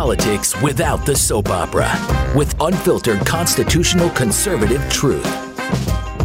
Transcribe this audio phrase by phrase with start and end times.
[0.00, 1.86] politics without the soap opera
[2.34, 5.22] with unfiltered constitutional conservative truth.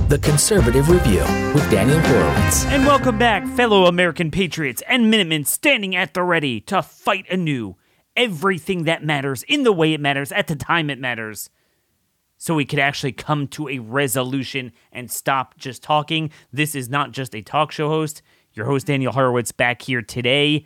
[0.07, 2.63] The Conservative Review with Daniel Horowitz.
[2.67, 7.75] And welcome back, fellow American patriots and Minutemen standing at the ready to fight anew
[8.15, 11.49] everything that matters in the way it matters at the time it matters.
[12.37, 16.31] So we could actually come to a resolution and stop just talking.
[16.53, 18.21] This is not just a talk show host.
[18.53, 20.65] Your host, Daniel Horowitz, back here today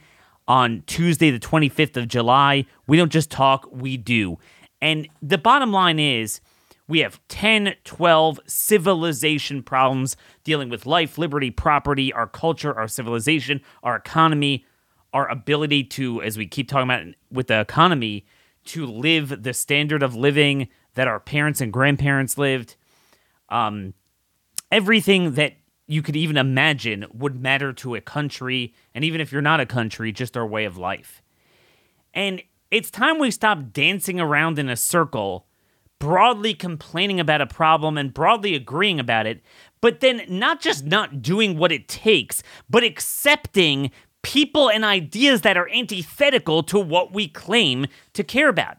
[0.50, 2.66] on Tuesday, the 25th of July.
[2.88, 4.40] We don't just talk, we do.
[4.82, 6.42] And the bottom line is
[6.88, 13.62] we have 10, 12 civilization problems dealing with life, liberty, property, our culture, our civilization,
[13.84, 14.66] our economy,
[15.14, 18.26] our ability to, as we keep talking about with the economy,
[18.66, 22.76] to live the standard of living that our parents and grandparents lived.
[23.50, 23.94] Um,
[24.72, 25.54] everything that
[25.90, 29.66] you could even imagine would matter to a country, and even if you're not a
[29.66, 31.24] country, just our way of life.
[32.14, 35.48] And it's time we stop dancing around in a circle,
[35.98, 39.42] broadly complaining about a problem and broadly agreeing about it,
[39.82, 43.90] but then not just not doing what it takes, but accepting
[44.22, 48.78] people and ideas that are antithetical to what we claim to care about.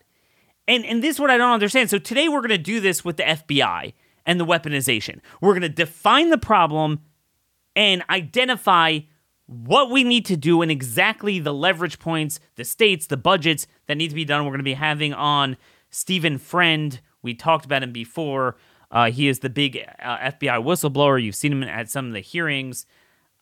[0.69, 1.91] And, and this is what I don't understand.
[1.91, 3.95] So today we're going to do this with the FBI
[4.31, 5.19] and the weaponization.
[5.41, 7.01] We're going to define the problem
[7.75, 9.01] and identify
[9.47, 13.97] what we need to do and exactly the leverage points, the states, the budgets that
[13.97, 14.45] need to be done.
[14.45, 15.57] We're going to be having on
[15.91, 17.01] Stephen Friend.
[17.23, 18.57] We talked about him before.
[18.93, 21.21] Uh, he is the big uh, FBI whistleblower.
[21.21, 22.87] You've seen him at some of the hearings,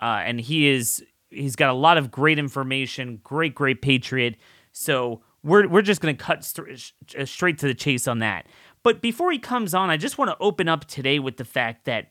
[0.00, 3.20] uh, and he is he's got a lot of great information.
[3.22, 4.36] Great, great patriot.
[4.72, 6.92] So we're we're just going to cut st-
[7.24, 8.46] straight to the chase on that.
[8.88, 11.84] But before he comes on, I just want to open up today with the fact
[11.84, 12.10] that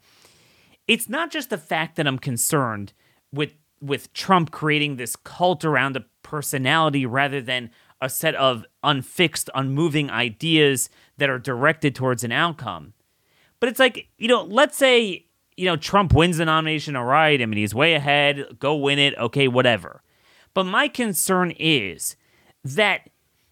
[0.88, 2.94] it's not just the fact that I'm concerned
[3.34, 9.50] with with Trump creating this cult around a personality rather than a set of unfixed,
[9.56, 12.94] unmoving ideas that are directed towards an outcome.
[13.60, 17.42] But it's like, you know, let's say, you know, Trump wins the nomination, all right.
[17.42, 20.04] I mean, he's way ahead, go win it, okay, whatever.
[20.54, 22.16] But my concern is
[22.64, 23.10] that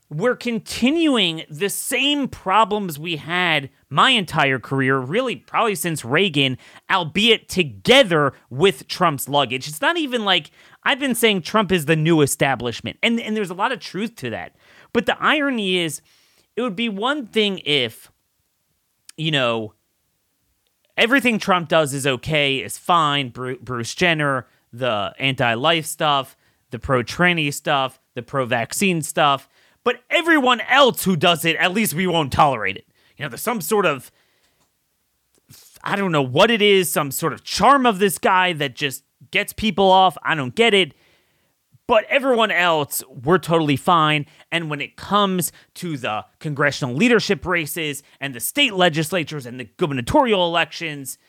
[0.09, 6.57] we're continuing the same problems we had my entire career, really probably since Reagan,
[6.91, 9.67] albeit together with Trump's luggage.
[9.67, 10.51] It's not even like
[10.83, 14.15] I've been saying Trump is the new establishment, and, and there's a lot of truth
[14.17, 14.55] to that.
[14.93, 16.01] But the irony is,
[16.55, 18.11] it would be one thing if,
[19.17, 19.73] you know,
[20.95, 23.29] everything Trump does is okay, is fine.
[23.29, 26.37] Bruce Jenner, the anti life stuff,
[26.69, 29.49] the pro tranny stuff, the pro vaccine stuff
[29.85, 32.87] but everyone else who does it, at least we won't tolerate it.
[33.15, 34.11] You know, there's some sort of,
[35.83, 39.03] I don't know what it is, some sort of charm of this guy that just
[39.31, 40.17] gets people off.
[40.23, 40.93] I don't get it.
[41.87, 44.25] But everyone else, we're totally fine.
[44.51, 49.69] And when it comes to the congressional leadership races and the state legislatures and the
[49.77, 51.19] gubernatorial elections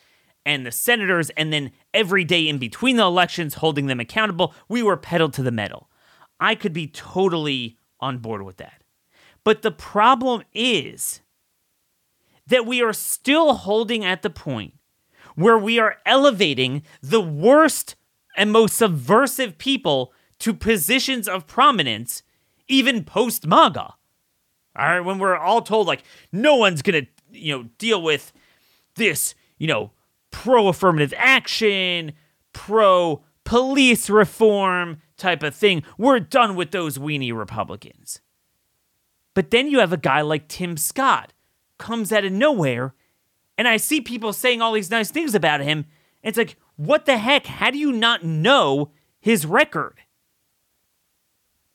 [0.46, 4.82] and the senators, and then every day in between the elections, holding them accountable, we
[4.82, 5.90] were pedaled to the metal.
[6.40, 8.82] I could be totally on board with that.
[9.44, 11.20] But the problem is
[12.46, 14.74] that we are still holding at the point
[15.34, 17.96] where we are elevating the worst
[18.36, 22.22] and most subversive people to positions of prominence,
[22.68, 23.80] even post MAGA.
[23.80, 23.94] All
[24.76, 26.02] right, when we're all told, like,
[26.32, 28.32] no one's gonna, you know, deal with
[28.96, 29.92] this, you know,
[30.30, 32.12] pro affirmative action,
[32.52, 35.82] pro police reform, type of thing.
[35.98, 38.20] We're done with those weenie Republicans.
[39.34, 41.32] But then you have a guy like Tim Scott
[41.78, 42.94] comes out of nowhere,
[43.58, 45.84] and I see people saying all these nice things about him.
[46.22, 47.46] And it's like, what the heck?
[47.46, 50.00] How do you not know his record?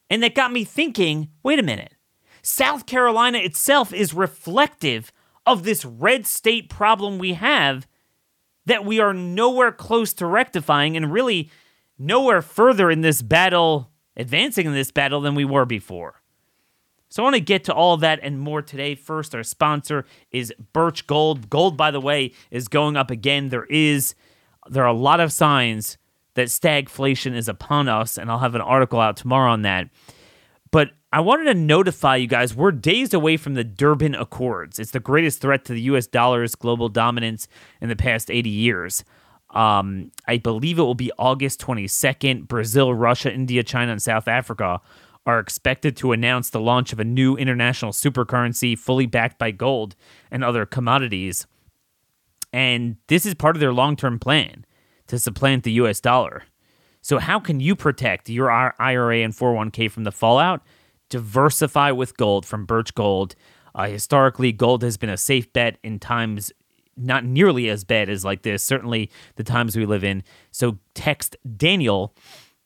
[0.09, 1.93] And that got me thinking wait a minute.
[2.41, 5.11] South Carolina itself is reflective
[5.45, 7.87] of this red state problem we have
[8.65, 10.95] that we are nowhere close to rectifying.
[10.95, 11.49] And really,
[12.01, 16.21] nowhere further in this battle, advancing in this battle than we were before.
[17.09, 18.95] So I want to get to all that and more today.
[18.95, 21.49] First, our sponsor is Birch Gold.
[21.49, 23.49] Gold, by the way, is going up again.
[23.49, 24.15] There is
[24.69, 25.97] there are a lot of signs
[26.35, 29.89] that stagflation is upon us, and I'll have an article out tomorrow on that.
[30.71, 34.79] But I wanted to notify you guys we're days away from the Durban Accords.
[34.79, 37.49] It's the greatest threat to the US dollar's global dominance
[37.81, 39.03] in the past 80 years.
[39.51, 42.47] Um, I believe it will be August 22nd.
[42.47, 44.79] Brazil, Russia, India, China, and South Africa
[45.25, 49.95] are expected to announce the launch of a new international supercurrency fully backed by gold
[50.31, 51.45] and other commodities.
[52.51, 54.65] And this is part of their long term plan
[55.07, 56.43] to supplant the US dollar.
[57.01, 60.61] So, how can you protect your IRA and 401k from the fallout?
[61.11, 63.35] diversify with gold from Birch Gold.
[63.75, 66.51] Uh, historically, gold has been a safe bet in times
[66.97, 70.23] not nearly as bad as like this, certainly the times we live in.
[70.51, 72.15] So text Daniel,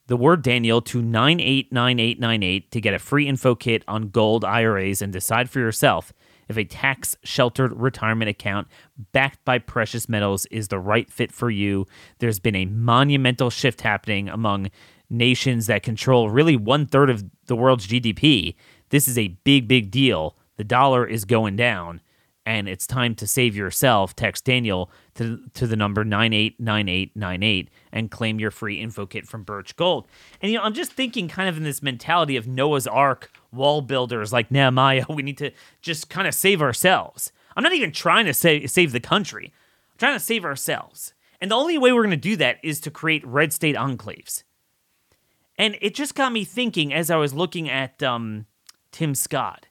[0.08, 5.14] the word Daniel, to 989898 to get a free info kit on gold IRAs and
[5.14, 6.14] decide for yourself
[6.48, 8.68] if a tax sheltered retirement account
[9.12, 11.88] backed by precious metals is the right fit for you.
[12.20, 14.70] There's been a monumental shift happening among
[15.10, 18.56] nations that control really one third of the world's GDP.
[18.90, 20.36] This is a big, big deal.
[20.58, 22.02] The dollar is going down
[22.46, 28.40] and it's time to save yourself, text Daniel to, to the number 989898 and claim
[28.40, 30.08] your free info kit from Birch Gold.
[30.42, 33.82] And, you know, I'm just thinking kind of in this mentality of Noah's Ark wall
[33.82, 35.06] builders like Nehemiah.
[35.16, 35.52] We need to
[35.82, 37.32] just kind of save ourselves.
[37.56, 39.54] I'm not even trying to say, save the country,
[39.94, 41.14] I'm trying to save ourselves.
[41.42, 44.44] And the only way we're going to do that is to create red state enclaves.
[45.58, 48.46] And it just got me thinking as I was looking at um,
[48.92, 49.68] Tim Scott.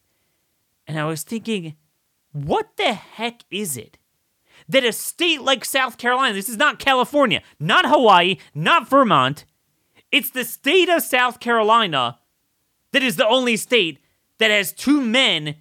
[0.86, 1.76] And I was thinking,
[2.34, 3.96] what the heck is it
[4.68, 9.44] that a state like South Carolina, this is not California, not Hawaii, not Vermont,
[10.10, 12.18] it's the state of South Carolina
[12.92, 14.00] that is the only state
[14.38, 15.56] that has two men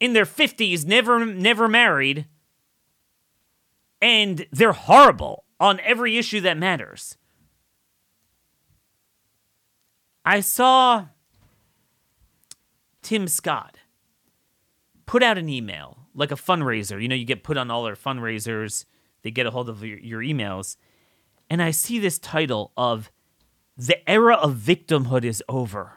[0.00, 2.26] in their 50s never never married
[4.00, 7.16] and they're horrible on every issue that matters.
[10.24, 11.06] I saw
[13.02, 13.78] Tim Scott
[15.08, 17.00] put out an email like a fundraiser.
[17.00, 18.84] You know, you get put on all their fundraisers,
[19.22, 20.76] they get a hold of your, your emails.
[21.50, 23.10] And I see this title of
[23.76, 25.94] The Era of Victimhood is Over.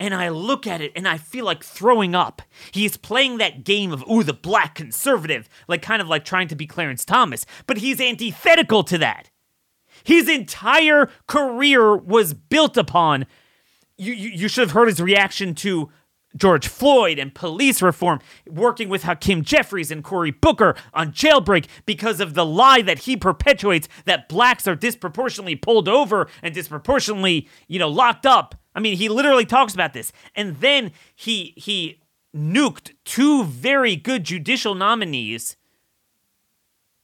[0.00, 2.42] And I look at it and I feel like throwing up.
[2.72, 6.56] He's playing that game of, ooh, the black conservative, like kind of like trying to
[6.56, 9.30] be Clarence Thomas, but he's antithetical to that.
[10.02, 13.26] His entire career was built upon.
[13.96, 15.90] You, you, you should have heard his reaction to
[16.36, 22.20] George Floyd and police reform, working with Hakeem Jeffries and Cory Booker on jailbreak because
[22.20, 27.78] of the lie that he perpetuates that blacks are disproportionately pulled over and disproportionately, you
[27.78, 28.54] know, locked up.
[28.74, 30.12] I mean, he literally talks about this.
[30.34, 32.00] And then he he
[32.34, 35.56] nuked two very good judicial nominees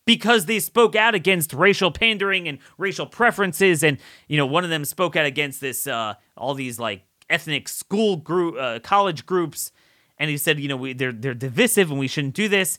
[0.05, 3.99] because they spoke out against racial pandering and racial preferences and
[4.29, 8.17] you know one of them spoke out against this uh all these like ethnic school
[8.17, 9.73] group, uh, college groups,
[10.19, 12.79] and he said, you know, we, they're they're divisive and we shouldn't do this.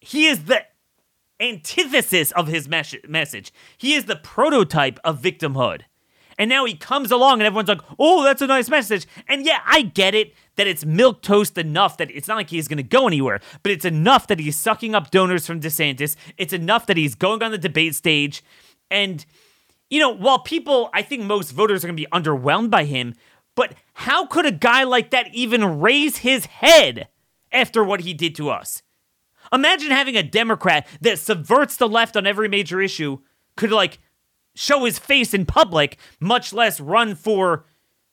[0.00, 0.64] He is the
[1.40, 3.52] antithesis of his mes- message.
[3.76, 5.82] He is the prototype of victimhood.
[6.36, 9.06] And now he comes along and everyone's like, oh, that's a nice message.
[9.28, 12.66] And yeah, I get it that it's milk toast enough that it's not like he's
[12.68, 16.16] going to go anywhere, but it's enough that he's sucking up donors from DeSantis.
[16.36, 18.42] It's enough that he's going on the debate stage.
[18.90, 19.24] And
[19.94, 23.14] you know, while people, I think most voters are going to be underwhelmed by him,
[23.54, 27.06] but how could a guy like that even raise his head
[27.52, 28.82] after what he did to us?
[29.52, 33.18] Imagine having a Democrat that subverts the left on every major issue
[33.56, 34.00] could like
[34.56, 37.64] show his face in public, much less run for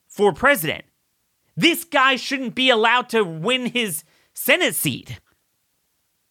[0.07, 0.85] for president.
[1.57, 4.03] This guy shouldn't be allowed to win his
[4.35, 5.19] Senate seat.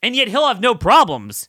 [0.01, 1.49] And yet he'll have no problems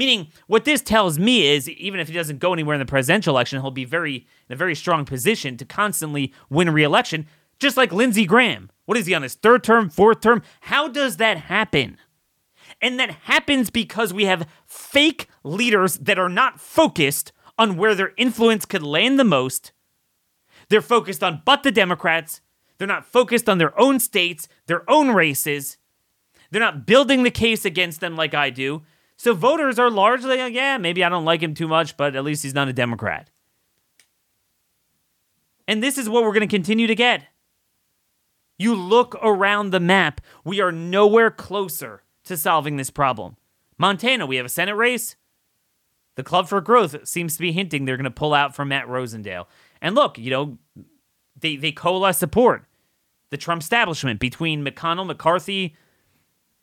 [0.00, 3.34] Meaning, what this tells me is even if he doesn't go anywhere in the presidential
[3.34, 7.26] election, he'll be very in a very strong position to constantly win re-election,
[7.58, 8.70] just like Lindsey Graham.
[8.86, 10.40] What is he on his third term, fourth term?
[10.62, 11.98] How does that happen?
[12.80, 18.14] And that happens because we have fake leaders that are not focused on where their
[18.16, 19.72] influence could land the most.
[20.70, 22.40] They're focused on but the Democrats.
[22.78, 25.76] They're not focused on their own states, their own races.
[26.50, 28.80] They're not building the case against them like I do.
[29.20, 32.24] So voters are largely like, yeah, maybe I don't like him too much, but at
[32.24, 33.28] least he's not a Democrat.
[35.68, 37.24] And this is what we're going to continue to get.
[38.58, 43.36] You look around the map, we are nowhere closer to solving this problem.
[43.76, 45.16] Montana, we have a Senate race.
[46.14, 48.86] The Club for Growth seems to be hinting they're going to pull out from Matt
[48.86, 49.44] Rosendale.
[49.82, 50.56] And look, you know,
[51.38, 52.64] they, they coalesce support
[53.28, 55.76] the Trump establishment between McConnell, McCarthy,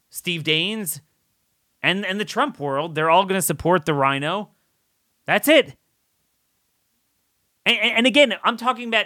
[0.10, 1.02] Steve Daines,
[1.88, 4.50] and and the Trump world, they're all going to support the RINO.
[5.25, 5.77] That's it.
[7.65, 9.06] And, and again, I'm talking about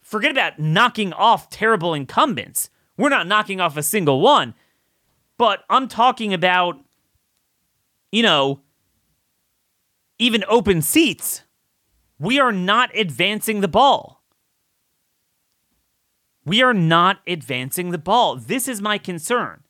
[0.00, 2.70] forget about knocking off terrible incumbents.
[2.96, 4.54] We're not knocking off a single one,
[5.38, 6.78] but I'm talking about
[8.12, 8.60] you know
[10.20, 11.42] even open seats.
[12.20, 14.22] We are not advancing the ball.
[16.44, 18.36] We are not advancing the ball.
[18.36, 19.64] This is my concern.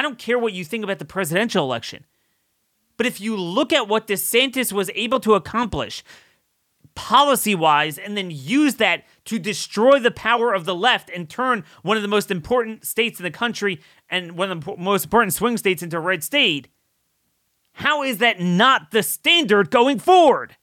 [0.00, 2.06] I don't care what you think about the presidential election.
[2.96, 6.02] But if you look at what DeSantis was able to accomplish,
[6.94, 11.64] policy wise and then use that to destroy the power of the left and turn
[11.82, 13.78] one of the most important states in the country
[14.08, 16.68] and one of the most important swing states into a red state,
[17.72, 20.56] how is that not the standard going forward?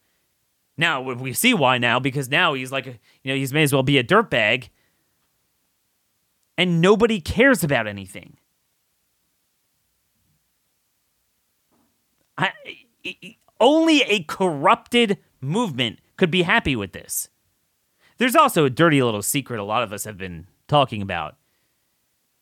[0.77, 3.83] Now we see why now because now he's like, you know, he's may as well
[3.83, 4.69] be a dirtbag,
[6.57, 8.39] and nobody cares about anything.
[12.37, 12.51] I,
[13.59, 17.29] only a corrupted movement could be happy with this.
[18.17, 21.35] There's also a dirty little secret a lot of us have been talking about,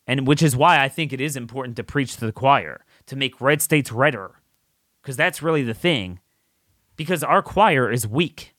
[0.07, 3.15] and which is why I think it is important to preach to the choir, to
[3.15, 4.35] make red states redder,
[5.01, 6.19] because that's really the thing,
[6.95, 8.55] because our choir is weak.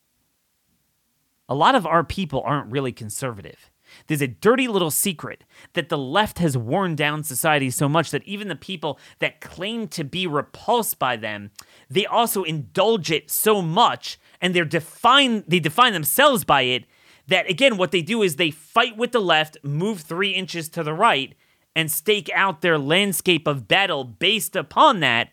[1.48, 3.70] A lot of our people aren't really conservative.
[4.06, 8.22] There's a dirty little secret that the left has worn down society so much that
[8.24, 11.50] even the people that claim to be repulsed by them,
[11.90, 16.84] they also indulge it so much and they're define they define themselves by it
[17.28, 20.82] that again what they do is they fight with the left, move 3 inches to
[20.82, 21.34] the right
[21.74, 25.30] and stake out their landscape of battle based upon that.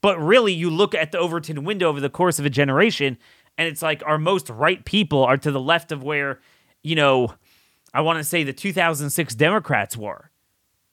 [0.00, 3.18] But really you look at the Overton window over the course of a generation
[3.58, 6.40] and it's like our most right people are to the left of where,
[6.82, 7.34] you know,
[7.92, 10.30] I want to say the 2006 Democrats were.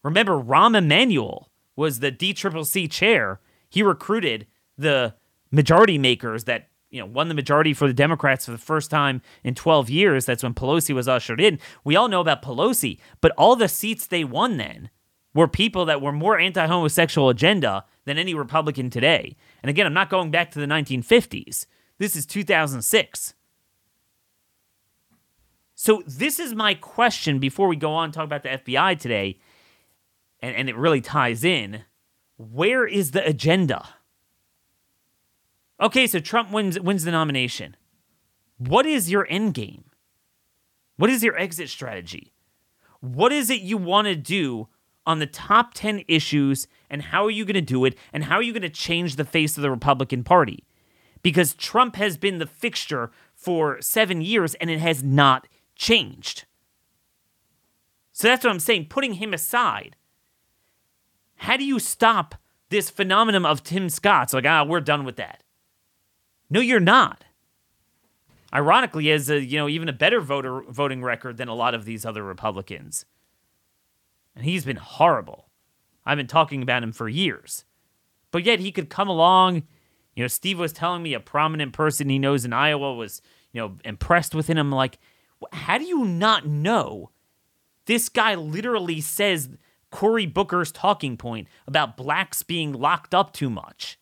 [0.04, 3.40] Remember, Rahm Emanuel was the DCCC chair.
[3.70, 5.16] He recruited the
[5.52, 9.22] majority makers that you know won the majority for the Democrats for the first time
[9.44, 10.26] in 12 years.
[10.26, 11.60] That's when Pelosi was ushered in.
[11.84, 14.90] We all know about Pelosi, but all the seats they won then
[15.34, 19.36] were people that were more anti-homosexual agenda than any Republican today.
[19.62, 21.68] And again, I'm not going back to the 1950s.
[22.00, 23.34] This is 2006.
[25.80, 29.38] So this is my question before we go on and talk about the FBI today,
[30.40, 31.84] and, and it really ties in.
[32.36, 33.88] Where is the agenda?
[35.80, 37.78] Okay, so Trump wins wins the nomination.
[38.58, 39.84] What is your end game?
[40.96, 42.34] What is your exit strategy?
[43.00, 44.70] What is it you want to do
[45.06, 48.38] on the top 10 issues and how are you going to do it and how
[48.38, 50.66] are you going to change the face of the Republican Party?
[51.22, 56.46] Because Trump has been the fixture for 7 years and it has not changed.
[58.12, 58.88] So that's what I'm saying.
[58.90, 59.96] Putting him aside,
[61.36, 62.36] how do you stop
[62.70, 65.44] this phenomenon of Tim Scott's like, ah, we're done with that?
[66.50, 67.26] No, you're not.
[68.54, 71.84] Ironically, has a you know even a better voter voting record than a lot of
[71.84, 73.06] these other Republicans,
[74.36, 75.50] and he's been horrible.
[76.06, 77.66] I've been talking about him for years,
[78.32, 79.64] but yet he could come along.
[80.16, 83.60] You know, Steve was telling me a prominent person he knows in Iowa was you
[83.60, 84.72] know impressed with him.
[84.72, 84.98] Like,
[85.52, 87.12] how do you not know?
[87.86, 89.50] This guy literally says
[89.92, 94.00] Cory Booker's talking point about blacks being locked up too much.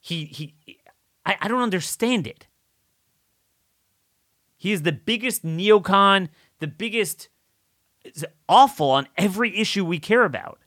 [0.00, 0.54] He he
[1.26, 2.46] I, I don't understand it.
[4.56, 6.28] He is the biggest neocon,
[6.58, 7.28] the biggest
[8.48, 10.58] awful on every issue we care about.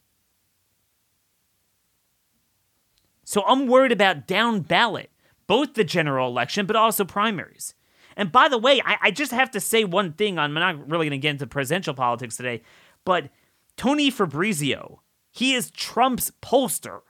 [3.24, 5.12] So I'm worried about down ballot,
[5.48, 7.74] both the general election, but also primaries.
[8.18, 10.38] And by the way, I, I just have to say one thing.
[10.40, 12.64] I'm not really going to get into presidential politics today,
[13.06, 13.30] but
[13.78, 17.02] Tony Fabrizio, he is Trump's pollster.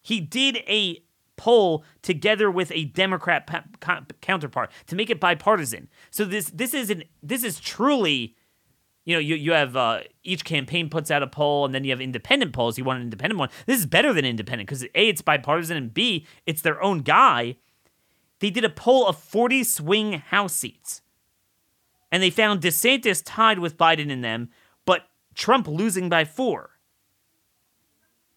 [0.00, 1.04] He did a
[1.36, 5.88] poll together with a Democrat pa- counterpart to make it bipartisan.
[6.10, 8.34] So this this is an this is truly,
[9.04, 11.90] you know, you you have uh, each campaign puts out a poll and then you
[11.90, 12.78] have independent polls.
[12.78, 13.50] You want an independent one.
[13.66, 17.56] This is better than independent because a it's bipartisan and b it's their own guy
[18.42, 21.00] they did a poll of 40 swing House seats.
[22.10, 24.50] And they found DeSantis tied with Biden in them,
[24.84, 25.02] but
[25.36, 26.70] Trump losing by four.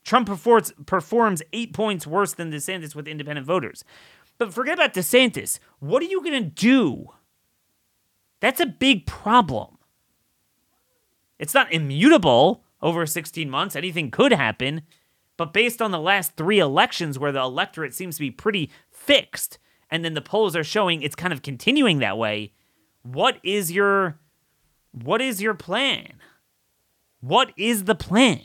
[0.04, 3.84] Trump performs, performs eight points worse than DeSantis with independent voters.
[4.38, 5.58] But forget about DeSantis.
[5.80, 7.08] What are you going to do?
[8.42, 9.80] That's a big problem.
[11.40, 13.76] It's not immutable over 16 months.
[13.76, 14.84] Anything could happen.
[15.36, 19.58] But based on the last three elections where the electorate seems to be pretty fixed,
[19.96, 22.52] and then the polls are showing it's kind of continuing that way,
[23.02, 24.20] what is your
[24.92, 26.14] what is your plan?
[27.22, 28.42] What is the plan?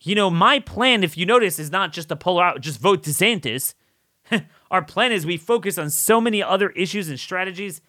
[0.00, 3.02] You know, my plan, if you notice, is not just to pull out, just vote
[3.02, 3.74] DeSantis.
[4.70, 7.82] Our plan is we focus on so many other issues and strategies.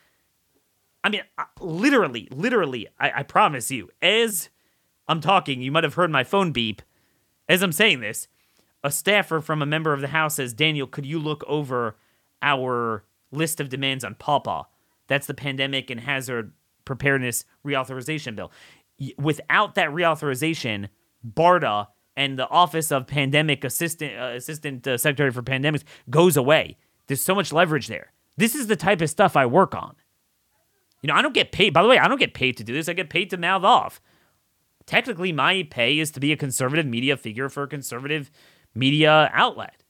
[1.04, 1.22] I mean,
[1.60, 4.50] literally, literally, I, I promise you, as
[5.08, 6.82] I'm talking, you might have heard my phone beep.
[7.50, 8.28] As I'm saying this,
[8.84, 11.96] a staffer from a member of the House says, Daniel, could you look over
[12.42, 14.66] our list of demands on PAHPA?
[15.08, 16.54] That's the Pandemic and Hazard
[16.86, 18.52] Preparedness Reauthorization Bill.
[19.18, 20.90] Without that reauthorization,
[21.26, 26.78] BARDA and the Office of Pandemic Assistant uh, Assistant uh, Secretary for Pandemics goes away.
[27.08, 28.12] There's so much leverage there.
[28.38, 29.96] This is the type of stuff I work on.
[31.02, 31.74] You know, I don't get paid.
[31.74, 32.88] By the way, I don't get paid to do this.
[32.88, 34.02] I get paid to mouth off.
[34.86, 38.32] Technically, my pay is to be a conservative media figure for a conservative
[38.74, 39.84] media outlet.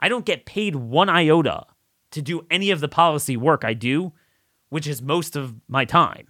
[0.00, 1.66] I don't get paid one iota
[2.12, 4.12] to do any of the policy work I do,
[4.68, 6.28] which is most of my time.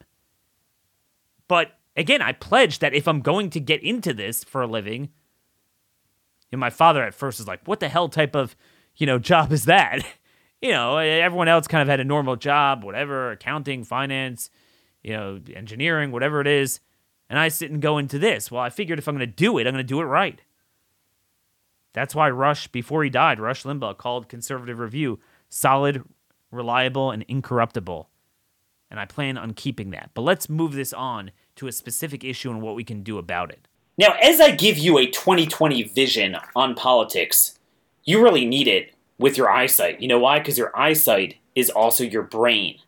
[1.48, 5.02] But again, I pledge that if I'm going to get into this for a living,
[6.50, 8.56] you know, my father at first was like, "What the hell type of,
[8.96, 10.04] you know, job is that?"
[10.62, 14.50] you know, everyone else kind of had a normal job, whatever, accounting, finance,
[15.02, 16.80] you know, engineering, whatever it is.
[17.28, 18.50] And I sit and go into this.
[18.50, 20.40] Well, I figured if I'm going to do it, I'm going to do it right.
[21.92, 25.18] That's why Rush, before he died, Rush Limbaugh called Conservative Review
[25.48, 26.04] solid,
[26.50, 28.08] reliable, and incorruptible.
[28.90, 30.10] And I plan on keeping that.
[30.14, 33.50] But let's move this on to a specific issue and what we can do about
[33.50, 33.68] it.
[33.98, 37.58] Now, as I give you a 2020 vision on politics,
[38.04, 40.00] you really need it with your eyesight.
[40.00, 40.38] You know why?
[40.38, 42.78] Because your eyesight is also your brain.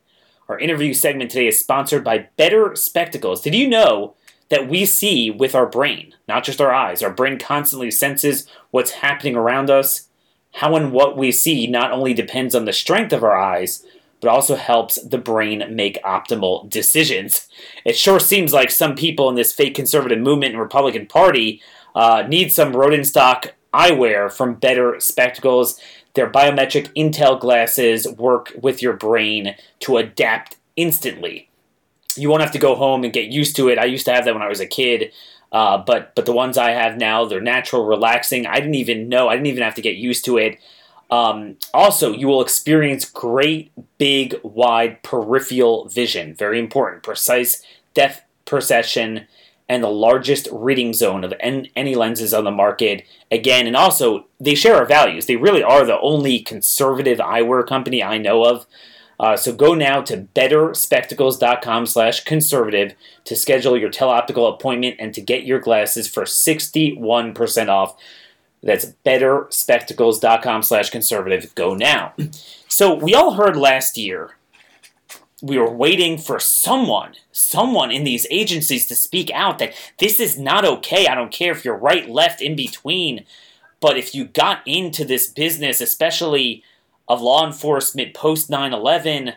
[0.48, 3.42] Our interview segment today is sponsored by Better Spectacles.
[3.42, 4.14] Did you know
[4.50, 7.02] that we see with our brain, not just our eyes?
[7.02, 10.08] Our brain constantly senses what's happening around us.
[10.54, 13.84] How and what we see not only depends on the strength of our eyes,
[14.20, 17.48] but also helps the brain make optimal decisions.
[17.84, 21.60] It sure seems like some people in this fake conservative movement and Republican Party
[21.94, 25.80] uh, need some Rodenstock eyewear from Better Spectacles.
[26.14, 31.48] Their biometric Intel glasses work with your brain to adapt instantly.
[32.16, 33.78] You won't have to go home and get used to it.
[33.78, 35.12] I used to have that when I was a kid,
[35.50, 38.46] uh, but but the ones I have now, they're natural, relaxing.
[38.46, 39.28] I didn't even know.
[39.28, 40.58] I didn't even have to get used to it.
[41.10, 46.34] Um, also, you will experience great, big, wide peripheral vision.
[46.34, 47.02] Very important.
[47.02, 49.26] Precise depth perception
[49.68, 53.04] and the largest reading zone of any lenses on the market.
[53.30, 55.26] Again, and also they share our values.
[55.26, 58.66] They really are the only conservative eyewear company I know of.
[59.22, 65.20] Uh, so go now to betterspectacles.com slash conservative to schedule your teleoptical appointment and to
[65.20, 67.96] get your glasses for 61% off.
[68.64, 71.54] That's betterspectacles.com slash conservative.
[71.54, 72.14] Go now.
[72.66, 74.36] So we all heard last year
[75.42, 80.38] we were waiting for someone, someone in these agencies to speak out that this is
[80.38, 81.06] not okay.
[81.08, 83.24] I don't care if you're right, left, in between.
[83.80, 86.62] But if you got into this business, especially
[87.08, 89.34] of law enforcement post 9 11,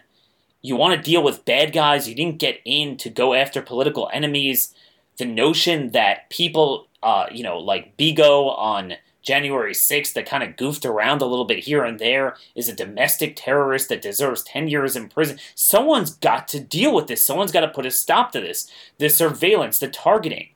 [0.62, 2.08] you want to deal with bad guys.
[2.08, 4.74] You didn't get in to go after political enemies.
[5.18, 10.56] The notion that people, uh, you know, like Bigo on January 6th that kind of
[10.56, 14.68] goofed around a little bit here and there is a domestic terrorist that deserves 10
[14.68, 15.40] years in prison.
[15.56, 17.26] Someone's got to deal with this.
[17.26, 18.70] Someone's got to put a stop to this.
[19.00, 20.50] The surveillance, the targeting.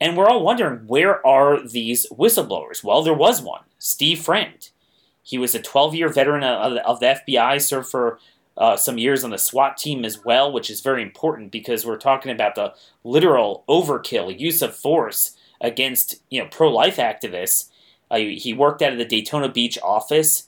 [0.00, 2.82] And we're all wondering where are these whistleblowers?
[2.82, 4.68] Well, there was one, Steve Friend.
[5.22, 8.18] He was a 12 year veteran of the FBI, served for
[8.56, 11.96] uh, some years on the SWAT team as well, which is very important because we're
[11.96, 17.68] talking about the literal overkill use of force against you know pro life activists
[18.12, 20.46] uh, he worked out of the Daytona Beach office,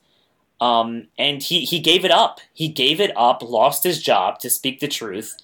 [0.60, 2.40] um, and he, he gave it up.
[2.52, 5.34] He gave it up, lost his job to speak the truth,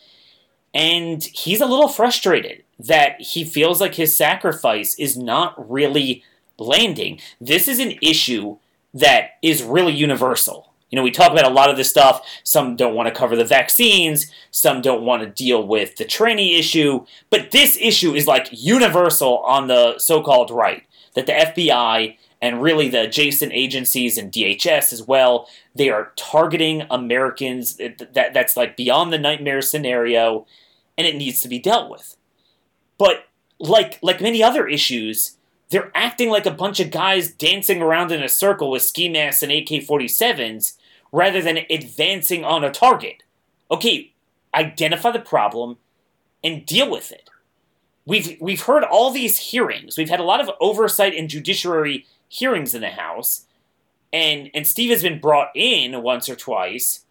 [0.74, 6.22] and he's a little frustrated that he feels like his sacrifice is not really
[6.58, 7.18] landing.
[7.40, 8.58] This is an issue
[8.94, 10.72] that is really universal.
[10.90, 12.26] You know, we talk about a lot of this stuff.
[12.42, 16.58] Some don't want to cover the vaccines, some don't want to deal with the tranny
[16.58, 22.16] issue, but this issue is like universal on the so called right that the FBI
[22.42, 27.76] and really the adjacent agencies and DHS as well, they are targeting Americans.
[27.76, 30.46] That, that's like beyond the nightmare scenario,
[30.96, 32.16] and it needs to be dealt with.
[32.98, 33.26] But
[33.58, 35.36] like like many other issues,
[35.70, 39.42] they're acting like a bunch of guys dancing around in a circle with ski masks
[39.42, 40.76] and AK-47s
[41.12, 43.22] rather than advancing on a target.
[43.70, 44.12] Okay,
[44.54, 45.78] identify the problem
[46.42, 47.30] and deal with it
[48.10, 49.96] we've we've heard all these hearings.
[49.96, 53.46] We've had a lot of oversight and judiciary hearings in the House,
[54.12, 57.04] and and Steve has been brought in once or twice,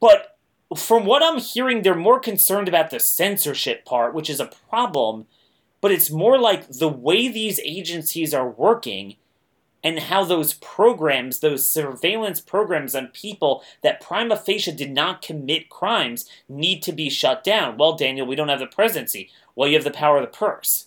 [0.00, 0.38] but
[0.76, 5.26] from what I'm hearing, they're more concerned about the censorship part, which is a problem.
[5.84, 9.16] But it's more like the way these agencies are working
[9.82, 15.68] and how those programs, those surveillance programs on people that prima facie did not commit
[15.68, 17.76] crimes, need to be shut down.
[17.76, 19.28] Well, Daniel, we don't have the presidency.
[19.54, 20.86] Well, you have the power of the purse.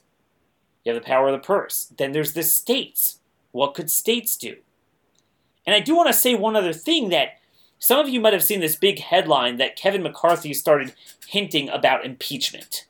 [0.84, 1.94] You have the power of the purse.
[1.96, 3.20] Then there's the states.
[3.52, 4.56] What could states do?
[5.68, 7.38] And I do want to say one other thing that
[7.78, 10.96] some of you might have seen this big headline that Kevin McCarthy started
[11.28, 12.88] hinting about impeachment.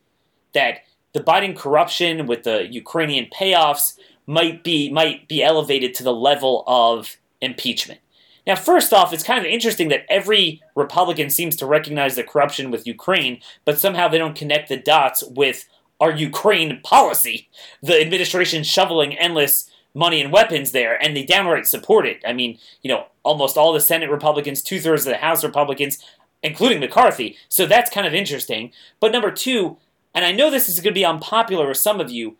[0.54, 6.14] That the Biden corruption with the Ukrainian payoffs might be might be elevated to the
[6.14, 8.00] level of impeachment.
[8.46, 12.72] Now, first off, it's kind of interesting that every Republican seems to recognize the corruption
[12.72, 15.68] with Ukraine, but somehow they don't connect the dots with
[16.00, 17.50] our Ukraine policy.
[17.82, 22.22] The administration shoveling endless money and weapons there, and they downright support it.
[22.26, 26.00] I mean, you know, almost all the Senate Republicans, two thirds of the House Republicans,
[26.44, 27.36] including McCarthy.
[27.50, 28.72] So that's kind of interesting.
[29.00, 29.78] But number two,
[30.18, 32.38] and I know this is going to be unpopular with some of you,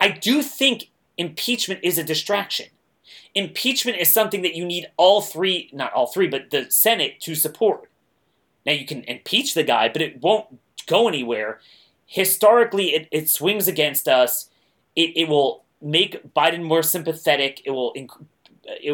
[0.00, 2.66] I do think impeachment is a distraction.
[3.32, 7.36] Impeachment is something that you need all three, not all three, but the Senate to
[7.36, 7.88] support.
[8.66, 10.58] Now, you can impeach the guy, but it won't
[10.88, 11.60] go anywhere.
[12.06, 14.50] Historically, it, it swings against us.
[14.96, 17.62] It, it will make Biden more sympathetic.
[17.64, 18.10] It will it,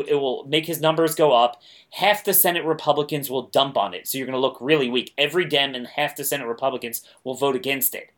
[0.07, 1.63] it, will make his numbers go up.
[1.93, 5.15] Half the Senate Republicans will dump on it, so you're going to look really weak.
[5.17, 8.11] Every Dem and half the Senate Republicans will vote against it.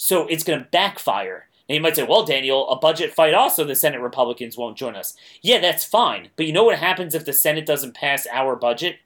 [0.00, 1.48] So it's going to backfire.
[1.68, 4.94] And you might say, well, Daniel, a budget fight also, the Senate Republicans won't join
[4.94, 5.14] us.
[5.42, 6.30] Yeah, that's fine.
[6.36, 8.98] But you know what happens if the Senate doesn't pass our budget?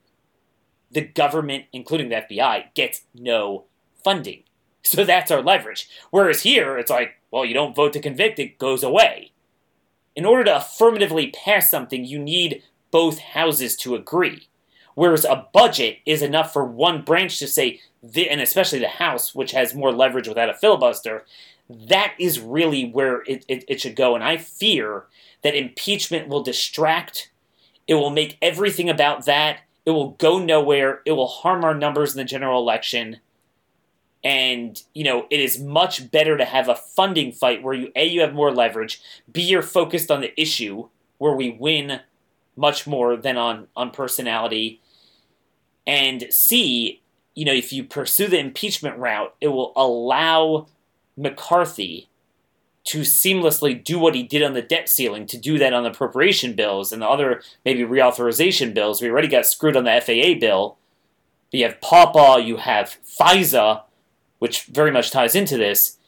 [0.90, 3.64] The government, including the FBI, gets no
[4.04, 4.44] funding.
[4.84, 5.88] So that's our leverage.
[6.10, 9.30] Whereas here, it's like, well, you don't vote to convict, it goes away.
[10.16, 14.48] In order to affirmatively pass something, you need both houses to agree.
[14.96, 19.52] Whereas a budget is enough for one branch to say, and especially the House, which
[19.52, 21.24] has more leverage without a filibuster,
[21.68, 24.14] that is really where it, it, it should go.
[24.14, 25.04] And I fear
[25.42, 27.30] that impeachment will distract,
[27.86, 32.12] it will make everything about that, it will go nowhere, it will harm our numbers
[32.12, 33.18] in the general election.
[34.24, 38.04] And, you know, it is much better to have a funding fight where you, A,
[38.04, 40.88] you have more leverage, B, you're focused on the issue
[41.18, 42.00] where we win
[42.56, 44.80] much more than on, on personality,
[45.86, 47.01] and C,
[47.34, 50.66] you know, if you pursue the impeachment route, it will allow
[51.16, 52.08] McCarthy
[52.84, 55.90] to seamlessly do what he did on the debt ceiling, to do that on the
[55.90, 59.00] appropriation bills and the other maybe reauthorization bills.
[59.00, 60.76] We already got screwed on the FAA bill.
[61.50, 63.82] But you have PAHPA, you have FISA,
[64.38, 65.98] which very much ties into this.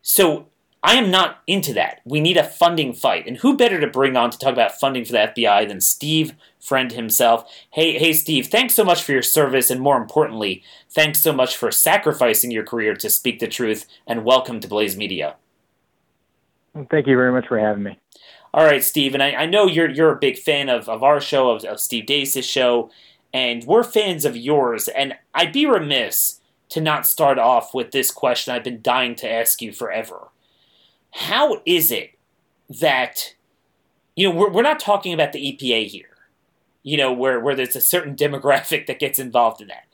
[0.00, 0.46] So
[0.84, 2.00] I am not into that.
[2.04, 3.26] We need a funding fight.
[3.28, 6.34] And who better to bring on to talk about funding for the FBI than Steve
[6.60, 7.48] Friend himself?
[7.70, 11.56] Hey, hey Steve, thanks so much for your service and more importantly, thanks so much
[11.56, 15.36] for sacrificing your career to speak the truth and welcome to Blaze Media.
[16.74, 17.98] Thank you very much for having me.
[18.52, 21.20] All right, Steve, and I, I know you're you're a big fan of, of our
[21.20, 22.90] show, of, of Steve Deace's show,
[23.32, 26.40] and we're fans of yours, and I'd be remiss
[26.70, 30.28] to not start off with this question I've been dying to ask you forever
[31.12, 32.10] how is it
[32.80, 33.34] that
[34.16, 36.16] you know we're, we're not talking about the EPA here,
[36.82, 39.86] you know where where there's a certain demographic that gets involved in that.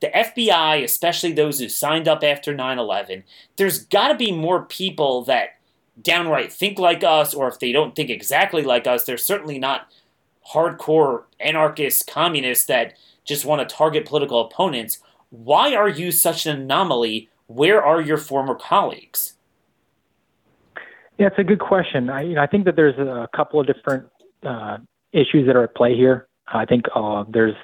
[0.00, 3.22] The FBI, especially those who signed up after 9/11,
[3.56, 5.56] there's got to be more people that
[6.00, 9.88] downright think like us, or if they don't think exactly like us, they're certainly not
[10.52, 14.98] hardcore anarchists, communists that just want to target political opponents.
[15.30, 17.28] Why are you such an anomaly?
[17.46, 19.34] Where are your former colleagues?
[21.18, 22.10] Yeah, it's a good question.
[22.10, 24.08] I, you know, I think that there's a couple of different
[24.42, 24.78] uh,
[25.12, 26.26] issues that are at play here.
[26.48, 27.54] I think uh, there's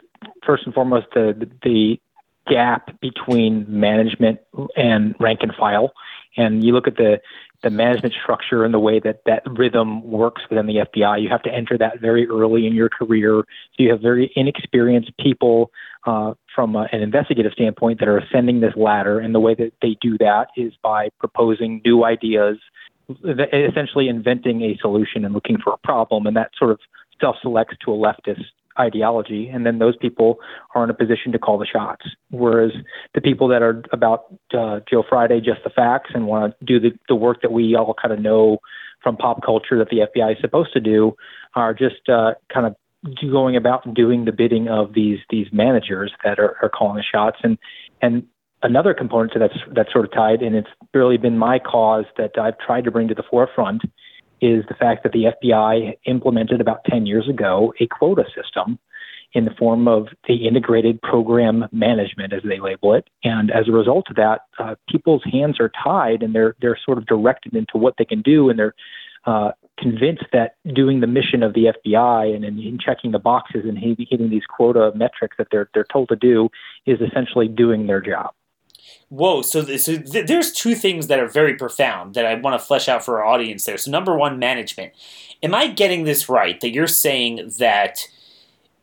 [0.46, 2.00] first and foremost the, the
[2.46, 4.40] gap between management
[4.76, 5.92] and rank and file.
[6.36, 7.20] And you look at the
[7.62, 11.22] the management structure and the way that that rhythm works within the FBI.
[11.22, 13.34] You have to enter that very early in your career.
[13.36, 15.70] So you have very inexperienced people
[16.06, 19.20] uh, from a, an investigative standpoint that are ascending this ladder.
[19.20, 22.56] And the way that they do that is by proposing new ideas
[23.24, 26.80] essentially inventing a solution and looking for a problem, and that sort of
[27.20, 28.44] self selects to a leftist
[28.78, 30.38] ideology, and then those people
[30.74, 32.06] are in a position to call the shots.
[32.30, 32.72] Whereas
[33.14, 34.24] the people that are about
[34.56, 37.74] uh, Joe Friday, just the facts, and want to do the, the work that we
[37.74, 38.58] all kind of know
[39.02, 41.16] from pop culture that the FBI is supposed to do,
[41.54, 42.76] are just uh, kind of
[43.20, 47.38] going about doing the bidding of these these managers that are, are calling the shots,
[47.42, 47.58] and
[48.02, 48.24] and
[48.62, 52.38] another component to that's that's sort of tied, and it's really been my cause that
[52.38, 53.82] I've tried to bring to the forefront,
[54.40, 58.78] is the fact that the FBI implemented about 10 years ago a quota system
[59.32, 63.08] in the form of the integrated program management, as they label it.
[63.22, 66.98] And as a result of that, uh, people's hands are tied, and they're they're sort
[66.98, 68.74] of directed into what they can do, and they're
[69.26, 73.78] uh, convinced that doing the mission of the FBI and, and checking the boxes and
[73.78, 76.48] hitting these quota metrics that they're they're told to do
[76.86, 78.30] is essentially doing their job.
[79.08, 79.42] Whoa!
[79.42, 82.64] So, th- so th- there's two things that are very profound that I want to
[82.64, 83.76] flesh out for our audience there.
[83.76, 84.92] So, number one, management.
[85.42, 86.60] Am I getting this right?
[86.60, 88.06] That you're saying that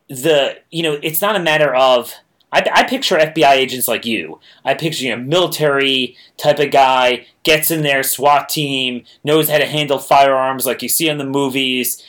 [0.08, 2.12] the you know it's not a matter of
[2.50, 4.40] I, I, picture FBI agents like you.
[4.64, 9.58] I picture you know military type of guy gets in there, SWAT team, knows how
[9.58, 12.02] to handle firearms like you see in the movies.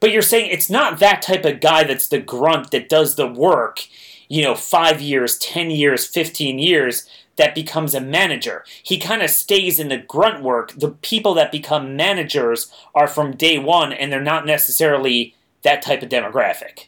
[0.00, 3.26] But you're saying it's not that type of guy that's the grunt that does the
[3.26, 3.86] work,
[4.28, 8.64] you know, five years, 10 years, 15 years, that becomes a manager.
[8.82, 10.74] He kind of stays in the grunt work.
[10.76, 16.02] The people that become managers are from day one, and they're not necessarily that type
[16.02, 16.86] of demographic.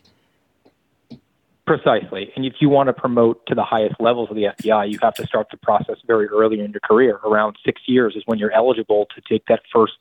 [1.70, 2.33] Precisely.
[2.35, 5.14] And if you want to promote to the highest levels of the FBI, you have
[5.14, 7.20] to start the process very early in your career.
[7.24, 9.92] Around six years is when you're eligible to take that first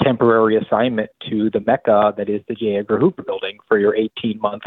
[0.00, 2.76] temporary assignment to the Mecca that is the J.
[2.76, 4.62] Edgar Hoover building for your 18 month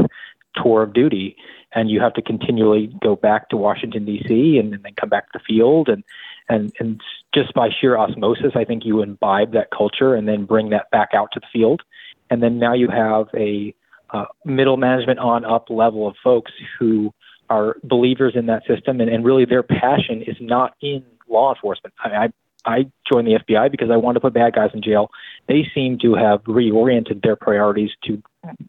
[0.62, 1.38] tour of duty.
[1.72, 5.32] And you have to continually go back to Washington, D.C., and, and then come back
[5.32, 5.88] to the field.
[5.88, 6.04] And,
[6.50, 7.00] and, and
[7.34, 11.12] just by sheer osmosis, I think you imbibe that culture and then bring that back
[11.14, 11.82] out to the field.
[12.30, 13.74] And then now you have a
[14.14, 17.14] uh, middle management on up level of folks who
[17.50, 21.94] are believers in that system, and, and really their passion is not in law enforcement.
[22.04, 22.30] I, I
[22.64, 25.10] I joined the FBI because I wanted to put bad guys in jail.
[25.48, 28.22] They seem to have reoriented their priorities to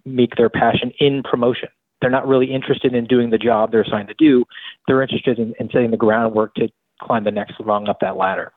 [0.04, 1.68] make their passion in promotion.
[2.00, 4.44] They're not really interested in doing the job they're assigned to do.
[4.86, 6.68] They're interested in, in setting the groundwork to
[7.00, 8.52] climb the next rung up that ladder.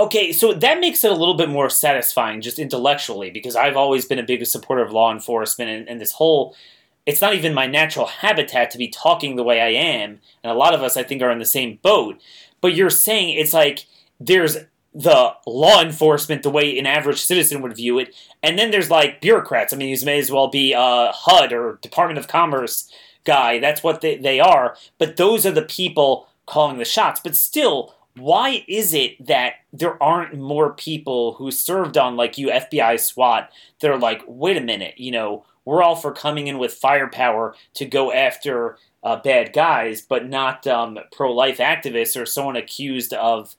[0.00, 4.06] Okay, so that makes it a little bit more satisfying just intellectually because I've always
[4.06, 6.56] been a big supporter of law enforcement and, and, this whole
[7.04, 10.54] it's not even my natural habitat to be talking the way I am, and a
[10.54, 12.18] lot of us I think are in the same boat.
[12.62, 13.84] But you're saying it's like
[14.18, 14.56] there's
[14.94, 19.20] the law enforcement the way an average citizen would view it, and then there's like
[19.20, 19.74] bureaucrats.
[19.74, 22.90] I mean, you may as well be a HUD or Department of Commerce
[23.24, 23.58] guy.
[23.58, 24.78] That's what they, they are.
[24.96, 27.20] But those are the people calling the shots.
[27.22, 32.48] But still, why is it that there aren't more people who served on like you
[32.48, 36.58] FBI SWAT that are like, wait a minute, you know, we're all for coming in
[36.58, 42.56] with firepower to go after uh, bad guys, but not um, pro-life activists or someone
[42.56, 43.54] accused of,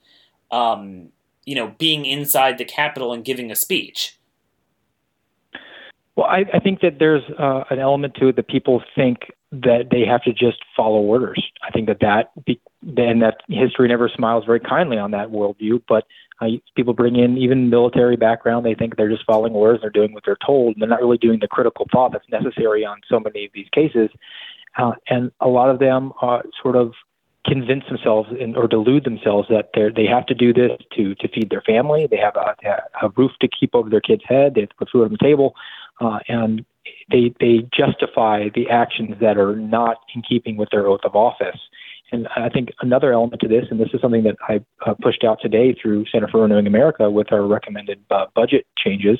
[0.51, 1.09] um,
[1.45, 4.17] you know, being inside the Capitol and giving a speech.
[6.15, 9.19] Well, I, I think that there's uh, an element to it that people think
[9.51, 11.45] that they have to just follow orders.
[11.61, 12.31] I think that that
[12.81, 15.83] then that history never smiles very kindly on that worldview.
[15.87, 16.05] But
[16.39, 20.13] uh, people bring in even military background; they think they're just following orders, they're doing
[20.13, 23.19] what they're told, and they're not really doing the critical thought that's necessary on so
[23.19, 24.09] many of these cases.
[24.77, 26.93] Uh, and a lot of them uh, sort of
[27.45, 31.27] convince themselves in, or delude themselves that they they have to do this to to
[31.27, 32.07] feed their family.
[32.09, 32.55] They have a,
[33.01, 34.53] a roof to keep over their kid's head.
[34.55, 35.55] They have to put food on the table,
[35.99, 36.65] uh, and
[37.11, 41.59] they they justify the actions that are not in keeping with their oath of office.
[42.13, 45.23] And I think another element to this, and this is something that I uh, pushed
[45.23, 49.17] out today through Center for Renewing America with our recommended uh, budget changes,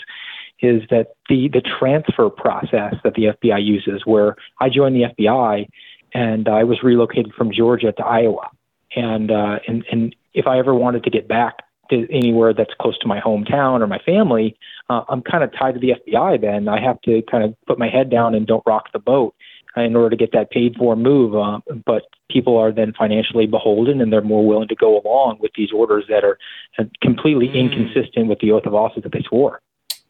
[0.61, 5.67] is that the the transfer process that the FBI uses, where I joined the FBI
[6.13, 8.49] and I was relocated from Georgia to Iowa,
[8.95, 11.59] and uh, and and if I ever wanted to get back
[11.91, 14.57] to anywhere that's close to my hometown or my family,
[14.89, 16.41] uh, I'm kind of tied to the FBI.
[16.41, 19.35] Then I have to kind of put my head down and don't rock the boat
[19.77, 21.35] uh, in order to get that paid for move.
[21.35, 25.51] Uh, but people are then financially beholden and they're more willing to go along with
[25.55, 26.37] these orders that are
[26.79, 27.55] uh, completely mm.
[27.55, 29.61] inconsistent with the oath of office that they swore.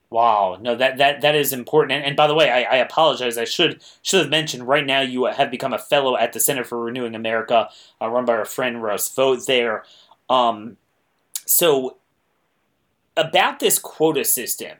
[0.09, 1.93] Wow, no, that that that is important.
[1.93, 3.37] And, and by the way, I, I, apologize.
[3.37, 4.67] I should should have mentioned.
[4.67, 7.69] Right now, you have become a fellow at the Center for Renewing America,
[8.01, 9.85] uh, run by our friend Russ Vought there.
[10.29, 10.75] Um,
[11.45, 11.97] so,
[13.17, 14.77] about this quota system,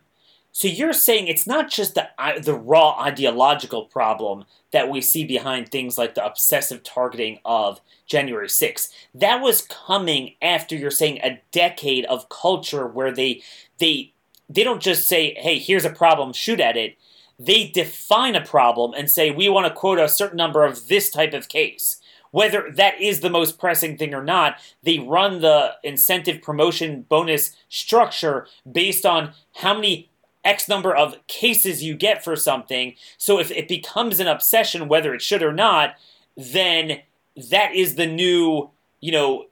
[0.51, 2.09] so you're saying it's not just the
[2.41, 8.47] the raw ideological problem that we see behind things like the obsessive targeting of January
[8.47, 8.89] 6th.
[9.15, 13.41] That was coming after you're saying a decade of culture where they
[13.79, 14.13] they
[14.49, 16.97] they don't just say, "Hey, here's a problem, shoot at it."
[17.39, 21.09] They define a problem and say, "We want to quota a certain number of this
[21.09, 22.00] type of case."
[22.31, 24.55] Whether that is the most pressing thing or not.
[24.83, 30.09] They run the incentive promotion bonus structure based on how many
[30.43, 32.95] X number of cases you get for something.
[33.17, 35.95] So if it becomes an obsession, whether it should or not,
[36.35, 37.01] then
[37.49, 39.45] that is the new, you know,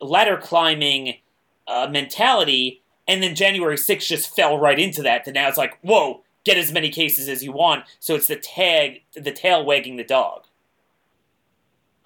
[0.00, 1.16] ladder climbing
[1.66, 2.82] uh, mentality.
[3.08, 5.26] And then January 6th just fell right into that.
[5.26, 7.84] And now it's like, whoa, get as many cases as you want.
[7.98, 10.45] So it's the tag, the tail wagging the dog.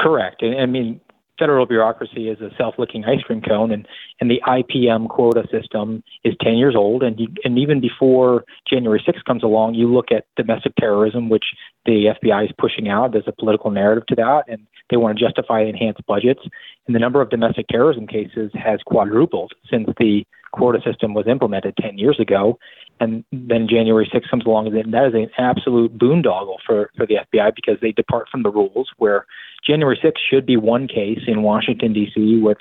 [0.01, 0.43] Correct.
[0.43, 1.01] I mean,
[1.39, 3.87] federal bureaucracy is a self-licking ice cream cone, and,
[4.21, 7.03] and the IPM quota system is 10 years old.
[7.03, 11.45] And, you, and even before January 6th comes along, you look at domestic terrorism, which
[11.87, 13.12] the FBI is pushing out.
[13.12, 16.40] There's a political narrative to that, and they want to justify enhanced budgets.
[16.87, 21.77] And the number of domestic terrorism cases has quadrupled since the quota system was implemented
[21.81, 22.59] 10 years ago.
[22.99, 27.19] And then January 6th comes along, and that is an absolute boondoggle for, for the
[27.33, 29.27] FBI because they depart from the rules where
[29.66, 32.59] January 6th should be one case in Washington, D.C., with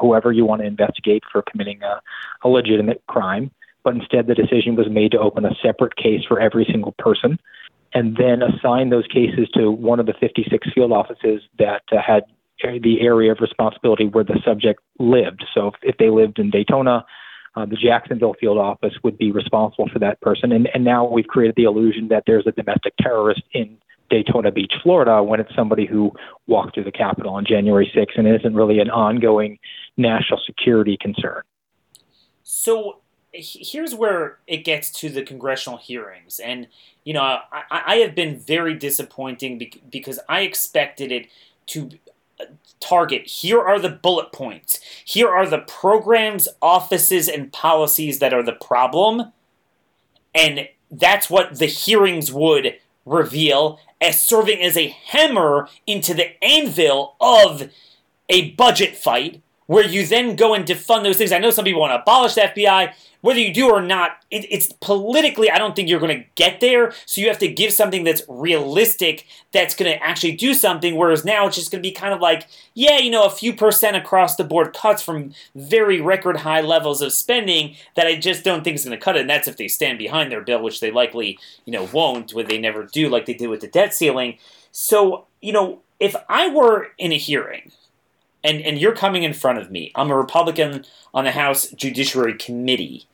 [0.00, 2.00] whoever you want to investigate for committing a,
[2.42, 3.50] a legitimate crime.
[3.84, 7.38] but instead the decision was made to open a separate case for every single person
[7.94, 12.24] and then assign those cases to one of the 56 field offices that uh, had
[12.62, 15.44] the area of responsibility where the subject lived.
[15.52, 17.04] So if, if they lived in Daytona,
[17.54, 20.52] uh, the Jacksonville field office would be responsible for that person.
[20.52, 23.78] And, and now we've created the illusion that there's a domestic terrorist in
[24.10, 26.12] Daytona Beach, Florida, when it's somebody who
[26.46, 29.58] walked through the Capitol on January 6th and isn't really an ongoing
[29.96, 31.42] national security concern.
[32.42, 33.01] So
[33.32, 36.38] here's where it gets to the congressional hearings.
[36.38, 36.68] And,
[37.04, 41.28] you know, I, I have been very disappointing because I expected it
[41.66, 41.90] to
[42.40, 42.44] uh,
[42.80, 48.42] target here are the bullet points, here are the programs, offices, and policies that are
[48.42, 49.32] the problem.
[50.34, 57.16] And that's what the hearings would reveal as serving as a hammer into the anvil
[57.20, 57.70] of
[58.28, 61.32] a budget fight where you then go and defund those things.
[61.32, 62.92] I know some people want to abolish the FBI.
[63.20, 66.58] Whether you do or not, it, it's politically, I don't think you're going to get
[66.58, 66.92] there.
[67.06, 70.96] So you have to give something that's realistic, that's going to actually do something.
[70.96, 73.52] Whereas now it's just going to be kind of like, yeah, you know, a few
[73.52, 78.42] percent across the board cuts from very record high levels of spending that I just
[78.42, 79.20] don't think is going to cut it.
[79.20, 82.44] And that's if they stand behind their bill, which they likely, you know, won't, where
[82.44, 84.38] they never do, like they did with the debt ceiling.
[84.72, 87.70] So, you know, if I were in a hearing,
[88.44, 89.92] and, and you're coming in front of me.
[89.94, 93.06] I'm a Republican on the House Judiciary Committee.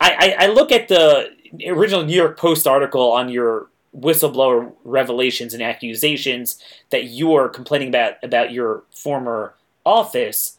[0.00, 1.30] I, I, I look at the
[1.66, 6.58] original New York Post article on your whistleblower revelations and accusations
[6.90, 10.58] that you are complaining about about your former office,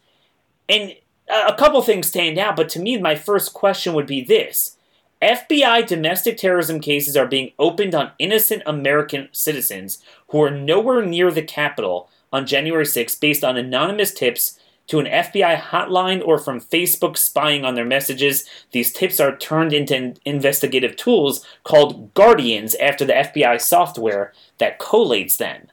[0.69, 0.95] and
[1.27, 2.55] a couple things stand out.
[2.55, 4.77] But to me, my first question would be this:
[5.21, 11.31] FBI domestic terrorism cases are being opened on innocent American citizens who are nowhere near
[11.31, 16.59] the Capitol on January 6 based on anonymous tips to an FBI hotline or from
[16.59, 18.45] Facebook spying on their messages.
[18.71, 25.37] These tips are turned into investigative tools called Guardians after the FBI software that collates
[25.37, 25.67] them.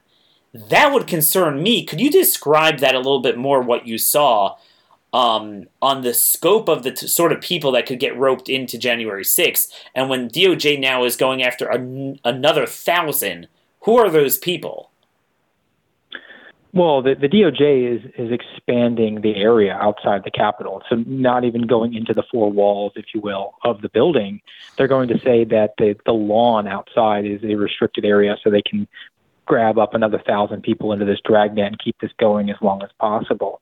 [0.53, 1.83] That would concern me.
[1.85, 4.55] Could you describe that a little bit more, what you saw
[5.11, 8.77] um, on the scope of the t- sort of people that could get roped into
[8.77, 9.67] January 6th?
[9.93, 13.47] And when DOJ now is going after an- another thousand,
[13.81, 14.91] who are those people?
[16.73, 20.81] Well, the, the DOJ is, is expanding the area outside the Capitol.
[20.89, 24.41] So, not even going into the four walls, if you will, of the building.
[24.75, 28.63] They're going to say that the, the lawn outside is a restricted area so they
[28.63, 28.87] can
[29.45, 32.89] grab up another thousand people into this dragnet and keep this going as long as
[32.99, 33.61] possible.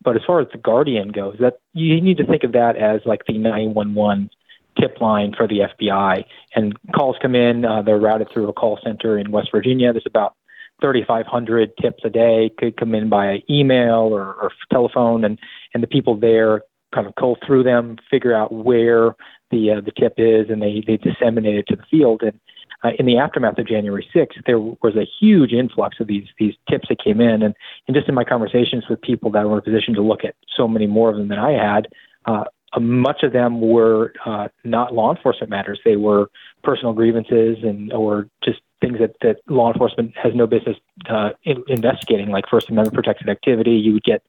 [0.00, 3.00] But as far as the Guardian goes, that you need to think of that as
[3.04, 4.30] like the 911
[4.78, 6.24] tip line for the FBI.
[6.54, 9.92] And calls come in, uh, they're routed through a call center in West Virginia.
[9.92, 10.36] There's about
[10.82, 15.38] 3,500 tips a day could come in by email or, or telephone, and,
[15.72, 16.62] and the people there
[16.94, 19.16] kind of go through them, figure out where
[19.50, 22.22] the uh, the tip is, and they they disseminate it to the field.
[22.22, 22.38] And
[22.84, 26.54] uh, in the aftermath of January 6th, there was a huge influx of these these
[26.68, 27.54] tips that came in, and,
[27.86, 30.34] and just in my conversations with people that were in a position to look at
[30.56, 31.88] so many more of them than I had,
[32.26, 32.44] uh,
[32.80, 35.80] much of them were uh, not law enforcement matters.
[35.84, 36.30] They were
[36.62, 40.76] personal grievances and or just things that, that law enforcement has no business
[41.08, 43.72] uh, in, investigating, like First Amendment protected activity.
[43.72, 44.22] You would get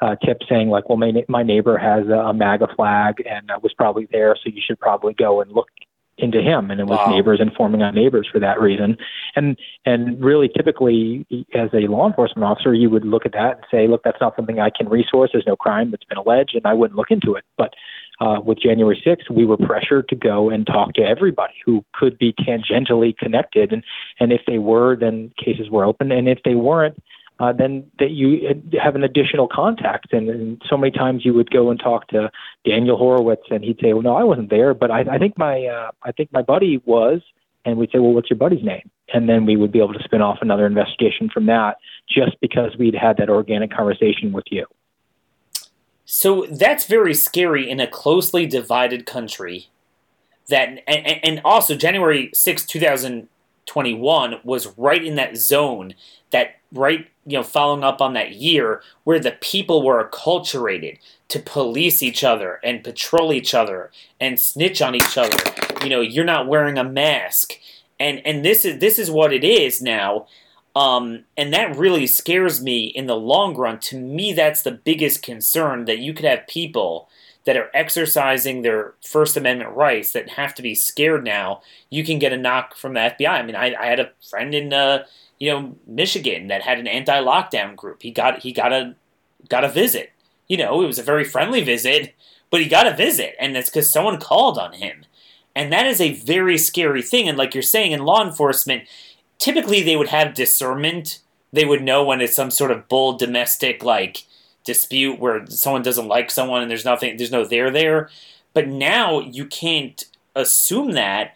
[0.00, 3.58] uh, tips saying like, well, my, my neighbor has a, a MAGA flag and uh,
[3.62, 5.68] was probably there, so you should probably go and look
[6.18, 7.14] into him and it was wow.
[7.14, 8.96] neighbors informing on neighbors for that reason
[9.34, 13.66] and and really typically as a law enforcement officer you would look at that and
[13.70, 16.64] say look that's not something i can resource there's no crime that's been alleged and
[16.64, 17.74] i wouldn't look into it but
[18.20, 22.18] uh, with January 6th, we were pressured to go and talk to everybody who could
[22.18, 23.72] be tangentially connected.
[23.72, 23.82] And,
[24.20, 26.10] and if they were, then cases were open.
[26.12, 26.96] And if they weren't,
[27.38, 30.12] uh, then that you have an additional contact.
[30.12, 32.30] And, and so many times you would go and talk to
[32.64, 35.66] Daniel Horowitz, and he'd say, "Well, no, I wasn't there, but I, I think my
[35.66, 37.20] uh, I think my buddy was."
[37.64, 40.02] And we'd say, "Well, what's your buddy's name?" And then we would be able to
[40.02, 41.76] spin off another investigation from that,
[42.08, 44.66] just because we'd had that organic conversation with you.
[46.06, 49.68] So that's very scary in a closely divided country.
[50.48, 55.94] That and, and also January 6, 2021 was right in that zone
[56.30, 60.98] that right you know following up on that year where the people were acculturated
[61.28, 63.90] to police each other and patrol each other
[64.20, 65.36] and snitch on each other
[65.82, 67.54] you know you're not wearing a mask
[67.98, 70.26] and and this is this is what it is now
[70.76, 73.80] um, and that really scares me in the long run.
[73.80, 77.08] To me, that's the biggest concern that you could have people
[77.46, 81.62] that are exercising their First Amendment rights that have to be scared now.
[81.88, 83.26] You can get a knock from the FBI.
[83.26, 85.06] I mean, I, I had a friend in uh,
[85.38, 88.02] you know Michigan that had an anti-lockdown group.
[88.02, 88.96] He got he got a
[89.48, 90.12] got a visit.
[90.46, 92.14] You know, it was a very friendly visit,
[92.50, 95.06] but he got a visit, and it's because someone called on him.
[95.54, 97.30] And that is a very scary thing.
[97.30, 98.82] And like you're saying, in law enforcement,
[99.38, 101.20] typically they would have discernment.
[101.52, 104.24] They would know when it's some sort of bull domestic like
[104.64, 108.10] dispute where someone doesn't like someone and there's nothing, there's no there there.
[108.52, 111.34] But now you can't assume that.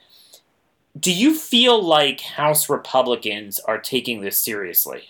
[0.98, 5.05] Do you feel like House Republicans are taking this seriously?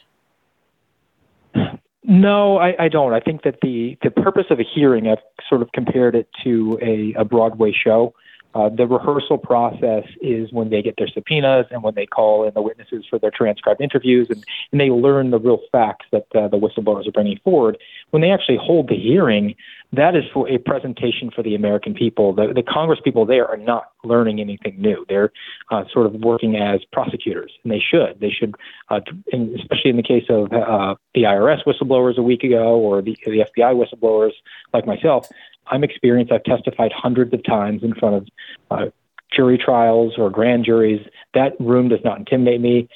[2.04, 3.12] No, I, I don't.
[3.14, 5.18] I think that the, the purpose of a hearing, I've
[5.48, 8.14] sort of compared it to a, a Broadway show.
[8.54, 12.52] Uh, the rehearsal process is when they get their subpoenas and when they call in
[12.54, 16.48] the witnesses for their transcribed interviews and, and they learn the real facts that uh,
[16.48, 17.78] the whistleblowers are bringing forward.
[18.10, 19.54] When they actually hold the hearing,
[19.92, 22.32] that is for a presentation for the American people.
[22.32, 25.04] The, the Congress people there are not learning anything new.
[25.08, 25.32] They're
[25.70, 28.20] uh, sort of working as prosecutors, and they should.
[28.20, 28.54] They should,
[28.88, 29.00] uh,
[29.32, 33.16] in, especially in the case of uh, the IRS whistleblowers a week ago or the,
[33.24, 34.32] the FBI whistleblowers
[34.72, 35.28] like myself.
[35.66, 36.32] I'm experienced.
[36.32, 38.28] I've testified hundreds of times in front of
[38.70, 38.86] uh,
[39.32, 41.04] jury trials or grand juries.
[41.34, 42.88] That room does not intimidate me.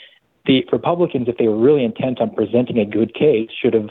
[0.46, 3.90] The Republicans, if they were really intent on presenting a good case, should have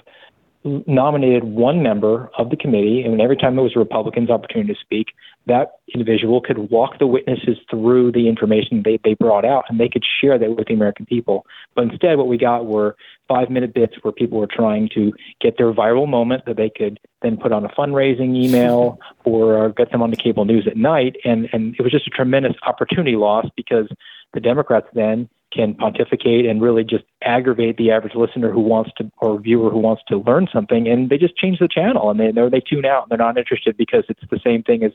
[0.63, 4.79] nominated one member of the committee, and every time it was a Republican's opportunity to
[4.79, 5.07] speak,
[5.45, 9.89] that individual could walk the witnesses through the information they, they brought out, and they
[9.89, 11.45] could share that with the American people.
[11.75, 12.95] But instead, what we got were
[13.27, 15.11] five minute bits where people were trying to
[15.41, 19.91] get their viral moment that they could then put on a fundraising email or get
[19.91, 21.15] them on the cable news at night.
[21.25, 23.87] And, and it was just a tremendous opportunity loss because
[24.33, 29.11] the Democrats then can pontificate and really just aggravate the average listener who wants to
[29.17, 32.31] or viewer who wants to learn something and they just change the channel and they
[32.49, 34.91] they tune out and they're not interested because it's the same thing as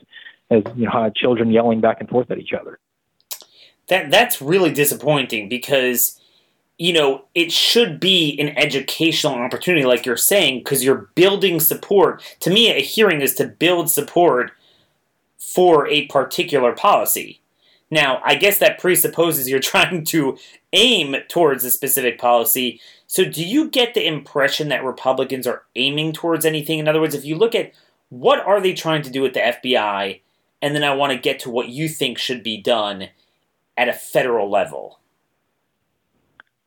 [0.49, 2.79] as you know children yelling back and forth at each other.
[3.87, 6.19] That that's really disappointing because
[6.77, 12.21] you know it should be an educational opportunity like you're saying because you're building support.
[12.41, 14.51] To me a hearing is to build support
[15.37, 17.39] for a particular policy
[17.91, 20.37] now, I guess that presupposes you're trying to
[20.73, 22.79] aim towards a specific policy.
[23.07, 26.79] So, do you get the impression that Republicans are aiming towards anything?
[26.79, 27.73] In other words, if you look at
[28.09, 30.21] what are they trying to do with the FBI,
[30.61, 33.09] and then I want to get to what you think should be done
[33.77, 34.99] at a federal level.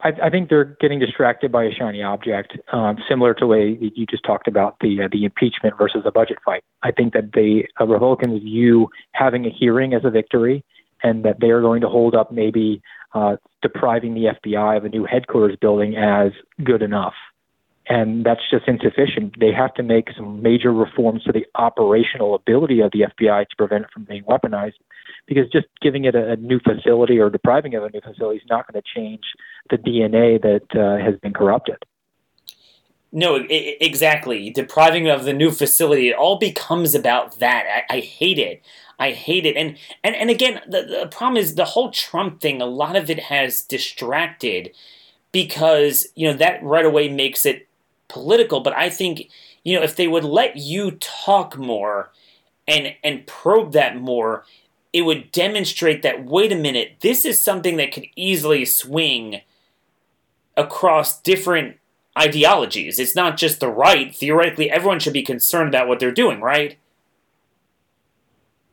[0.00, 3.78] I, I think they're getting distracted by a shiny object, um, similar to the way
[3.80, 6.64] you just talked about the uh, the impeachment versus the budget fight.
[6.82, 10.64] I think that the uh, Republicans view having a hearing as a victory
[11.02, 12.82] and that they are going to hold up maybe
[13.14, 16.32] uh, depriving the FBI of a new headquarters building as
[16.64, 17.14] good enough.
[17.88, 19.40] And that's just insufficient.
[19.40, 23.56] They have to make some major reforms to the operational ability of the FBI to
[23.56, 24.74] prevent it from being weaponized.
[25.26, 28.38] Because just giving it a, a new facility or depriving it of a new facility
[28.38, 29.22] is not going to change
[29.70, 31.76] the DNA that uh, has been corrupted.
[33.12, 34.48] No, it, exactly.
[34.50, 37.84] Depriving of the new facility, it all becomes about that.
[37.90, 38.62] I, I hate it.
[38.98, 39.56] I hate it.
[39.56, 43.10] And and, and again, the, the problem is the whole Trump thing, a lot of
[43.10, 44.70] it has distracted
[45.30, 47.68] because, you know, that right away makes it
[48.08, 48.60] political.
[48.60, 49.28] But I think,
[49.64, 52.12] you know, if they would let you talk more
[52.66, 54.44] and and probe that more,
[54.92, 59.40] it would demonstrate that wait a minute, this is something that could easily swing
[60.56, 61.76] across different
[62.18, 62.98] ideologies.
[62.98, 64.14] It's not just the right.
[64.14, 66.78] Theoretically, everyone should be concerned about what they're doing, right?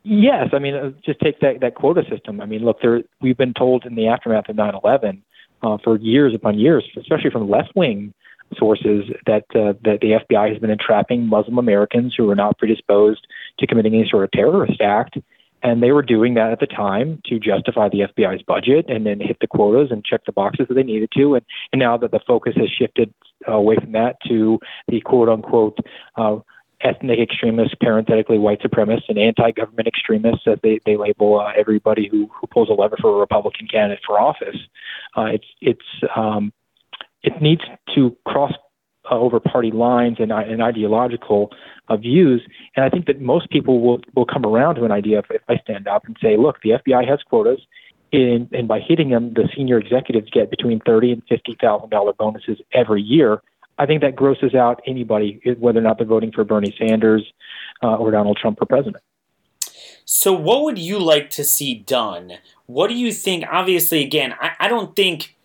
[0.04, 2.42] Yes, I mean, uh, just take that that quota system.
[2.42, 5.22] I mean, look, there we've been told in the aftermath of 9/11
[5.62, 8.14] uh, for years upon years, especially from left wing
[8.58, 13.28] sources, that uh, that the FBI has been entrapping Muslim Americans who are not predisposed
[13.60, 15.18] to committing any sort of terrorist act,
[15.62, 19.20] and they were doing that at the time to justify the FBI's budget and then
[19.20, 21.36] hit the quotas and check the boxes that they needed to.
[21.36, 23.14] And, and now that the focus has shifted
[23.48, 25.78] away from that to the quote unquote
[26.16, 26.38] uh,
[26.82, 32.30] ethnic extremists, parenthetically white supremacists, and anti-government extremists, as they, they label uh, everybody who,
[32.40, 34.58] who pulls a lever for a Republican candidate for office.
[35.18, 36.54] Uh, it's it's um,
[37.24, 37.62] it needs
[37.96, 38.54] to cross
[39.10, 41.52] uh, over party lines and, and ideological
[41.88, 42.42] uh, views,
[42.76, 45.42] and I think that most people will will come around to an idea if, if
[45.48, 47.62] I stand up and say, look, the FBI has quotas.
[48.12, 52.60] And by hitting them, the senior executives get between thirty and fifty thousand dollar bonuses
[52.74, 53.42] every year
[53.80, 57.24] I think that grosses out anybody, whether or not they're voting for Bernie Sanders
[57.82, 59.02] uh, or Donald Trump for president.
[60.04, 62.34] So, what would you like to see done?
[62.66, 63.46] What do you think?
[63.50, 65.36] Obviously, again, I, I don't think.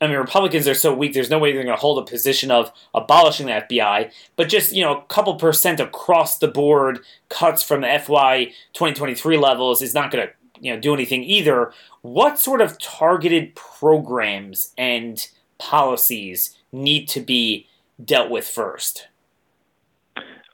[0.00, 1.14] I mean, Republicans are so weak.
[1.14, 4.72] There's no way they're going to hold a position of abolishing the FBI, but just
[4.72, 9.94] you know, a couple percent across the board cuts from the FY 2023 levels is
[9.94, 11.72] not going to you know do anything either.
[12.02, 15.26] What sort of targeted programs and
[15.58, 17.66] policies need to be
[18.04, 19.08] dealt with first?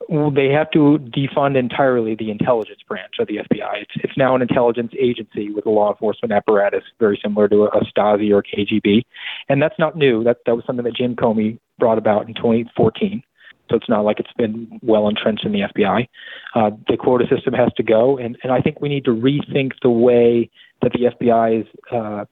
[0.09, 3.83] They have to defund entirely the intelligence branch of the FBI.
[3.83, 7.69] It's, it's now an intelligence agency with a law enforcement apparatus, very similar to a,
[7.69, 9.05] a Stasi or KGB,
[9.49, 10.25] and that's not new.
[10.25, 13.23] That that was something that Jim Comey brought about in 2014.
[13.69, 16.09] So it's not like it's been well entrenched in the FBI.
[16.55, 19.73] Uh, the quota system has to go, and, and I think we need to rethink
[19.83, 20.51] the way
[20.83, 22.25] that the FBI is uh,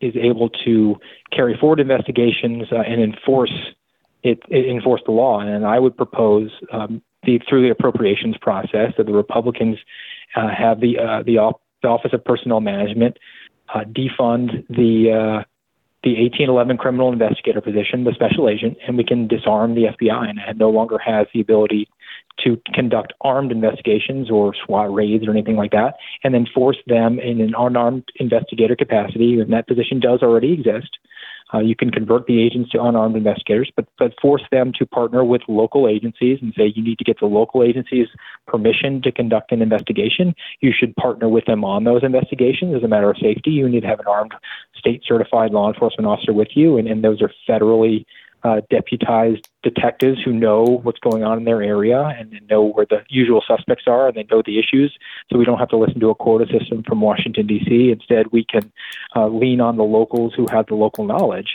[0.00, 0.96] is able to
[1.32, 3.52] carry forward investigations uh, and enforce
[4.22, 5.40] it, it, enforce the law.
[5.40, 9.78] And I would propose um, the, through the appropriations process that the Republicans
[10.36, 11.52] uh, have the uh, the,
[11.82, 13.18] the, Office of Personnel Management
[13.74, 15.44] uh, defund the uh,
[16.04, 20.38] the 1811 criminal investigator position, the special agent, and we can disarm the FBI, and
[20.38, 21.88] it no longer has the ability
[22.44, 27.18] to conduct armed investigations or SWAT raids or anything like that, and then force them
[27.18, 30.98] in an unarmed investigator capacity, and that position does already exist,
[31.54, 35.24] uh, you can convert the agents to unarmed investigators, but, but force them to partner
[35.24, 38.08] with local agencies and say you need to get the local agencies
[38.46, 40.34] permission to conduct an investigation.
[40.60, 43.50] You should partner with them on those investigations as a matter of safety.
[43.50, 44.34] You need to have an armed
[44.76, 48.04] state certified law enforcement officer with you, and, and those are federally
[48.44, 53.02] uh, deputized detectives who know what's going on in their area and, know where the
[53.10, 54.96] usual suspects are and they know the issues.
[55.30, 57.90] So we don't have to listen to a quota system from Washington, D.C.
[57.90, 58.72] Instead, we can
[59.14, 61.52] uh, lean on the locals who have the local knowledge.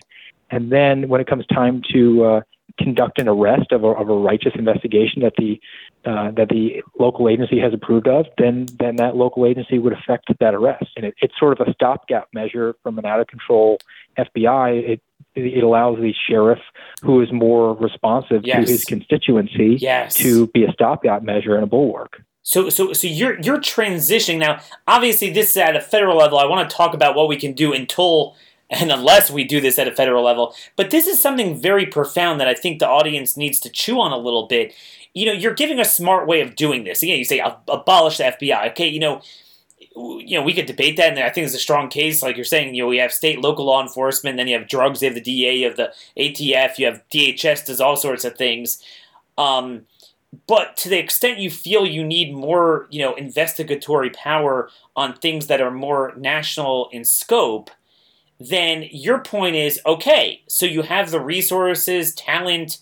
[0.51, 2.41] And then when it comes time to uh,
[2.79, 5.59] conduct an arrest of a, of a righteous investigation that the
[6.05, 10.27] uh, that the local agency has approved of, then then that local agency would affect
[10.39, 13.77] that arrest, and it, it's sort of a stopgap measure from an out of control
[14.17, 14.89] FBI.
[14.89, 15.01] It
[15.35, 16.59] it allows the sheriff
[17.01, 18.65] who is more responsive yes.
[18.65, 20.13] to his constituency yes.
[20.15, 22.21] to be a stopgap measure and a bulwark.
[22.43, 24.59] So, so, so you're you're transitioning now.
[24.85, 26.37] Obviously, this is at a federal level.
[26.37, 28.35] I want to talk about what we can do until
[28.73, 30.55] and unless we do this at a federal level.
[30.75, 34.11] But this is something very profound that I think the audience needs to chew on
[34.11, 34.73] a little bit.
[35.13, 37.03] You know, you're giving a smart way of doing this.
[37.03, 38.71] Again, you say abolish the FBI.
[38.71, 39.21] Okay, you know,
[39.95, 42.23] you know, we could debate that, and I think it's a strong case.
[42.23, 45.01] Like you're saying, you know, we have state, local law enforcement, then you have drugs,
[45.01, 48.35] you have the DA, you have the ATF, you have DHS does all sorts of
[48.35, 48.83] things.
[49.37, 49.85] Um,
[50.47, 55.45] but to the extent you feel you need more, you know, investigatory power on things
[55.45, 57.69] that are more national in scope,
[58.49, 60.41] then your point is okay.
[60.47, 62.79] So you have the resources, talent,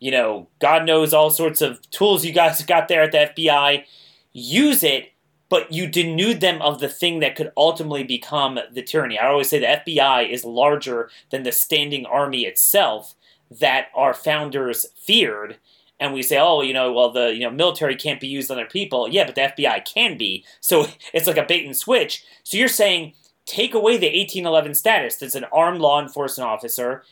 [0.00, 3.84] you know, God knows all sorts of tools you guys got there at the FBI.
[4.32, 5.10] Use it
[5.54, 9.18] but you denude them of the thing that could ultimately become the tyranny.
[9.18, 13.14] I always say the FBI is larger than the standing army itself
[13.50, 15.58] that our founders feared.
[16.00, 18.56] And we say, oh, you know, well, the you know military can't be used on
[18.56, 19.08] their people.
[19.08, 20.44] Yeah, but the FBI can be.
[20.60, 22.24] So it's like a bait and switch.
[22.42, 23.12] So you're saying
[23.46, 25.16] take away the 1811 status.
[25.16, 27.04] That's an armed law enforcement officer,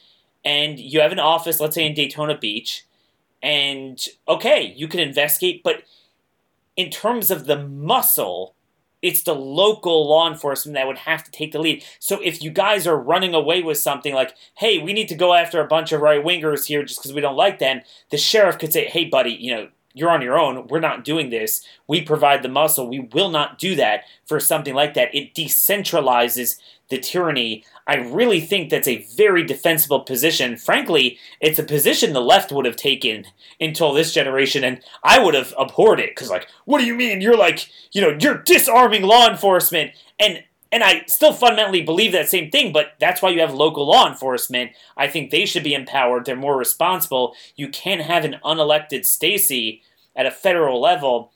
[0.45, 2.85] and you have an office, let's say in Daytona Beach,
[3.43, 5.83] and okay, you can investigate, but
[6.77, 8.55] in terms of the muscle,
[9.03, 11.85] it's the local law enforcement that would have to take the lead.
[11.99, 15.35] So if you guys are running away with something like, hey, we need to go
[15.35, 18.59] after a bunch of right wingers here just because we don't like them, the sheriff
[18.59, 20.67] could say, hey, buddy, you know, you're on your own.
[20.69, 21.65] We're not doing this.
[21.87, 22.89] We provide the muscle.
[22.89, 25.15] We will not do that for something like that.
[25.15, 27.65] It decentralizes the tyranny.
[27.87, 30.57] I really think that's a very defensible position.
[30.57, 33.25] Frankly, it's a position the left would have taken
[33.61, 37.21] until this generation, and I would have abhorred it because, like, what do you mean?
[37.21, 42.31] You're like, you know, you're disarming law enforcement, and and I still fundamentally believe that
[42.31, 44.73] same thing, but that's why you have local law enforcement.
[44.97, 46.25] I think they should be empowered.
[46.25, 47.35] They're more responsible.
[47.55, 49.83] You can't have an unelected Stasi
[50.17, 51.31] at a federal level.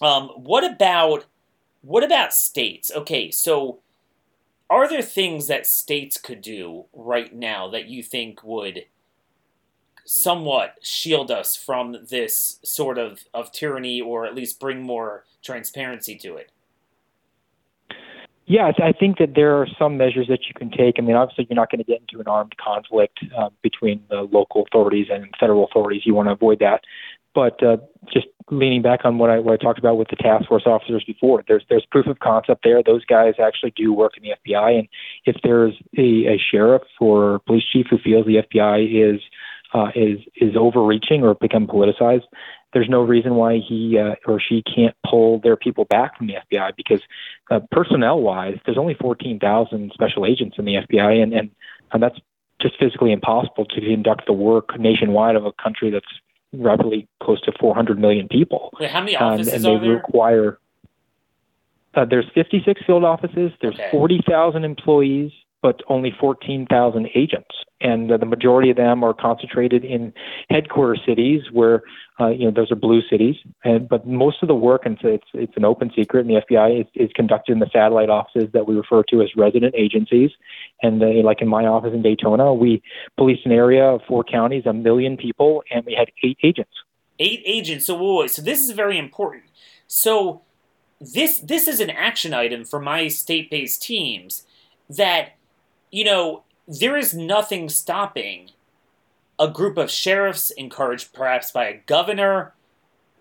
[0.00, 1.26] Um, what about
[1.82, 2.90] what about states?
[2.94, 3.80] Okay, so
[4.70, 8.84] are there things that states could do right now that you think would
[10.06, 16.16] somewhat shield us from this sort of, of tyranny or at least bring more transparency
[16.16, 16.50] to it?
[18.50, 20.96] Yeah, I think that there are some measures that you can take.
[20.98, 24.22] I mean, obviously, you're not going to get into an armed conflict uh, between the
[24.22, 26.02] local authorities and federal authorities.
[26.04, 26.80] You want to avoid that.
[27.32, 27.76] But uh,
[28.12, 31.04] just leaning back on what I, what I talked about with the task force officers
[31.06, 32.82] before, there's there's proof of concept there.
[32.82, 34.88] Those guys actually do work in the FBI, and
[35.26, 39.20] if there's a, a sheriff or police chief who feels the FBI is
[39.72, 42.26] uh, is is overreaching or become politicized,
[42.72, 46.34] there's no reason why he uh, or she can't pull their people back from the
[46.50, 47.00] FBI because
[47.50, 51.50] uh, personnel wise, there's only 14,000 special agents in the FBI, and, and
[51.92, 52.18] and that's
[52.60, 56.06] just physically impossible to conduct the work nationwide of a country that's
[56.52, 58.70] roughly close to 400 million people.
[58.78, 59.96] Wait, how many offices and, and they there?
[59.96, 60.58] require.
[61.94, 63.50] Uh, there's 56 field offices.
[63.60, 63.88] There's okay.
[63.90, 65.32] 40,000 employees.
[65.62, 70.12] But only 14,000 agents, and uh, the majority of them are concentrated in
[70.48, 71.82] headquarter cities where
[72.20, 73.36] uh, you know those are blue cities.
[73.64, 76.80] And but most of the work, and it's it's an open secret, and the FBI
[76.82, 80.30] is, is conducted in the satellite offices that we refer to as resident agencies.
[80.82, 82.82] And like in my office in Daytona, we
[83.16, 86.72] policed an area of four counties, a million people, and we had eight agents.
[87.18, 87.86] Eight agents.
[87.86, 89.44] So wait, wait, so this is very important.
[89.86, 90.42] So
[91.00, 94.44] this this is an action item for my state-based teams
[94.88, 95.36] that
[95.90, 98.50] you know, there is nothing stopping
[99.38, 102.52] a group of sheriffs, encouraged perhaps by a governor,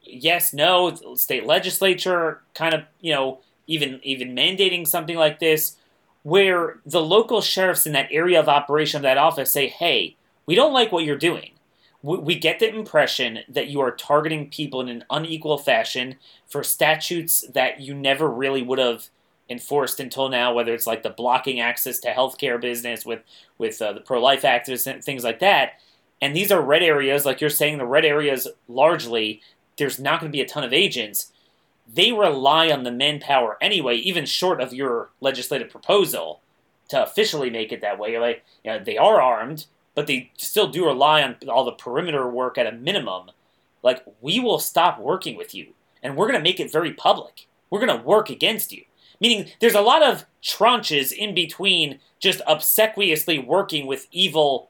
[0.03, 5.77] yes, no, state legislature, kind of, you know, even even mandating something like this,
[6.23, 10.55] where the local sheriffs in that area of operation of that office say, "Hey, we
[10.55, 11.51] don't like what you're doing.
[12.01, 16.15] We, we get the impression that you are targeting people in an unequal fashion
[16.47, 19.09] for statutes that you never really would have."
[19.49, 23.21] Enforced until now, whether it's like the blocking access to healthcare business with
[23.57, 25.79] with uh, the pro life activists and things like that.
[26.21, 29.41] And these are red areas, like you're saying, the red areas largely
[29.79, 31.31] there's not going to be a ton of agents.
[31.91, 36.41] They rely on the manpower anyway, even short of your legislative proposal
[36.89, 38.19] to officially make it that way.
[38.19, 42.29] Like, you know, they are armed, but they still do rely on all the perimeter
[42.29, 43.31] work at a minimum.
[43.81, 45.73] Like, we will stop working with you,
[46.03, 47.47] and we're going to make it very public.
[47.69, 48.83] We're going to work against you.
[49.19, 54.69] Meaning, there's a lot of tranches in between just obsequiously working with evil,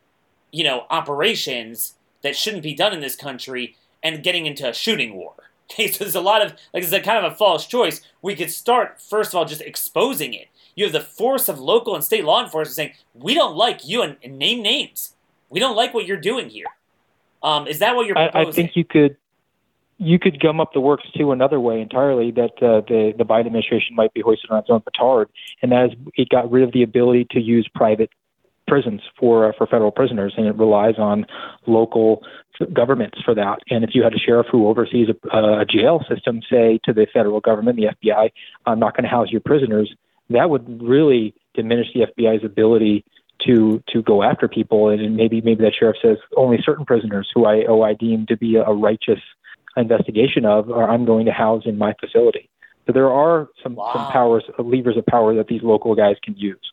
[0.52, 5.16] you know, operations that shouldn't be done in this country and getting into a shooting
[5.16, 5.34] war.
[5.72, 8.02] Okay, so there's a lot of, like, it's a kind of a false choice.
[8.24, 10.48] We could start, first of all, just exposing it.
[10.74, 14.02] You have the force of local and state law enforcement saying, we don't like you,
[14.02, 15.14] and, and name names.
[15.48, 16.66] We don't like what you're doing here.
[17.44, 18.48] Um, is that what you're proposing?
[18.48, 19.16] I, I think you could
[20.00, 23.48] you could gum up the works too another way entirely that uh, the the Biden
[23.48, 25.30] administration might be hoisted on its own petard,
[25.62, 28.10] and that is it got rid of the ability to use private
[28.66, 31.26] prisons for uh, for federal prisoners, and it relies on
[31.68, 32.24] local
[32.74, 33.60] governments for that.
[33.70, 37.06] And if you had a sheriff who oversees a, a jail system, say to the
[37.14, 38.32] federal government, the FBI,
[38.66, 39.94] I'm not going to house your prisoners,
[40.30, 43.04] that would really diminish the FBI's ability
[43.46, 44.90] to to go after people.
[44.90, 48.38] And maybe maybe that sheriff says only certain prisoners who I oh I deem to
[48.38, 49.20] be a righteous
[49.78, 52.50] investigation of, or I'm going to house in my facility.
[52.88, 53.92] So there are some, wow.
[53.94, 56.72] some powers, uh, levers of power that these local guys can use.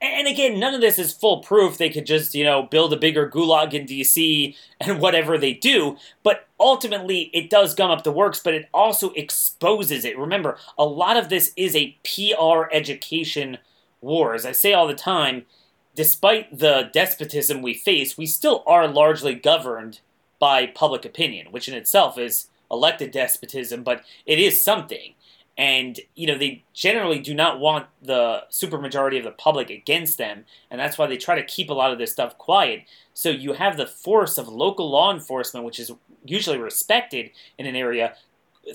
[0.00, 1.78] And again, none of this is foolproof.
[1.78, 5.96] They could just, you know, build a bigger gulag in DC and whatever they do.
[6.22, 10.18] But ultimately, it does gum up the works, but it also exposes it.
[10.18, 13.58] Remember, a lot of this is a PR education
[14.00, 14.34] war.
[14.34, 15.46] As I say all the time,
[15.94, 20.00] despite the despotism we face, we still are largely governed
[20.38, 25.14] by public opinion, which in itself is elected despotism, but it is something.
[25.58, 30.44] And, you know, they generally do not want the supermajority of the public against them,
[30.70, 32.84] and that's why they try to keep a lot of this stuff quiet.
[33.14, 35.90] So you have the force of local law enforcement, which is
[36.26, 38.14] usually respected in an area,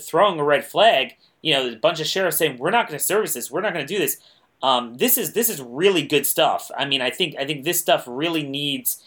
[0.00, 1.14] throwing a red flag.
[1.40, 3.50] You know, a bunch of sheriffs saying, "We're not going to service this.
[3.50, 4.18] We're not going to do this."
[4.60, 6.70] Um, this is this is really good stuff.
[6.76, 9.02] I mean, I think I think this stuff really needs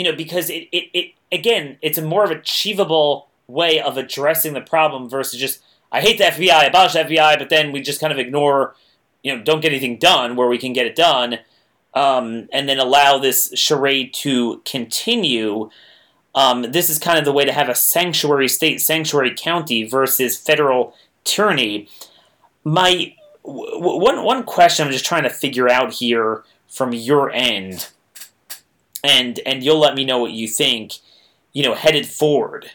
[0.00, 4.52] you know, because it, it, it again, it's a more of achievable way of addressing
[4.52, 5.60] the problem versus just
[5.92, 8.76] I hate the FBI, abolish the FBI, but then we just kind of ignore,
[9.22, 11.40] you know, don't get anything done where we can get it done,
[11.94, 15.68] um, and then allow this charade to continue.
[16.34, 20.38] Um, this is kind of the way to have a sanctuary state, sanctuary county versus
[20.38, 21.88] federal tyranny.
[22.62, 23.14] My
[23.44, 27.88] w- one one question I'm just trying to figure out here from your end
[29.02, 30.94] and and you'll let me know what you think,
[31.52, 32.70] you know, headed forward.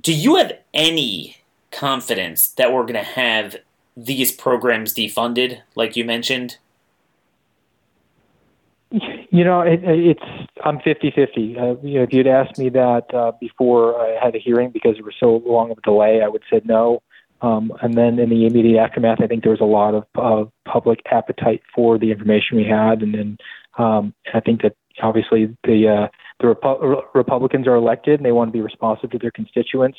[0.00, 1.38] Do you have any
[1.70, 3.56] confidence that we're going to have
[3.96, 6.58] these programs defunded, like you mentioned?
[8.90, 11.26] You know, it, it's I'm 50-50.
[11.58, 14.94] Uh, you know, if you'd asked me that uh, before I had a hearing because
[14.94, 17.02] there was so long of a delay, I would say no.
[17.40, 20.50] Um, and then in the immediate aftermath, I think there was a lot of uh,
[20.70, 23.38] public appetite for the information we had, and then
[23.76, 26.08] um, I think that obviously the uh,
[26.40, 29.98] the Repu- Republicans are elected and they want to be responsive to their constituents.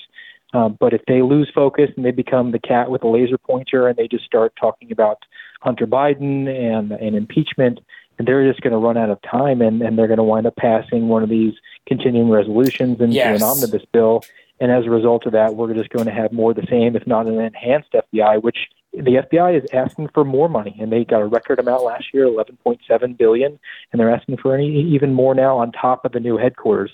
[0.53, 3.87] Um, but if they lose focus and they become the cat with a laser pointer
[3.87, 5.19] and they just start talking about
[5.61, 7.79] Hunter Biden and and impeachment,
[8.17, 10.47] and they're just going to run out of time and, and they're going to wind
[10.47, 11.53] up passing one of these
[11.87, 13.41] continuing resolutions into yes.
[13.41, 14.23] an omnibus bill.
[14.59, 16.95] And as a result of that, we're just going to have more of the same,
[16.95, 18.57] if not an enhanced FBI, which
[18.93, 22.25] the FBI is asking for more money, and they got a record amount last year,
[22.25, 23.59] 11.7 billion,
[23.91, 26.91] and they're asking for any even more now on top of the new headquarters.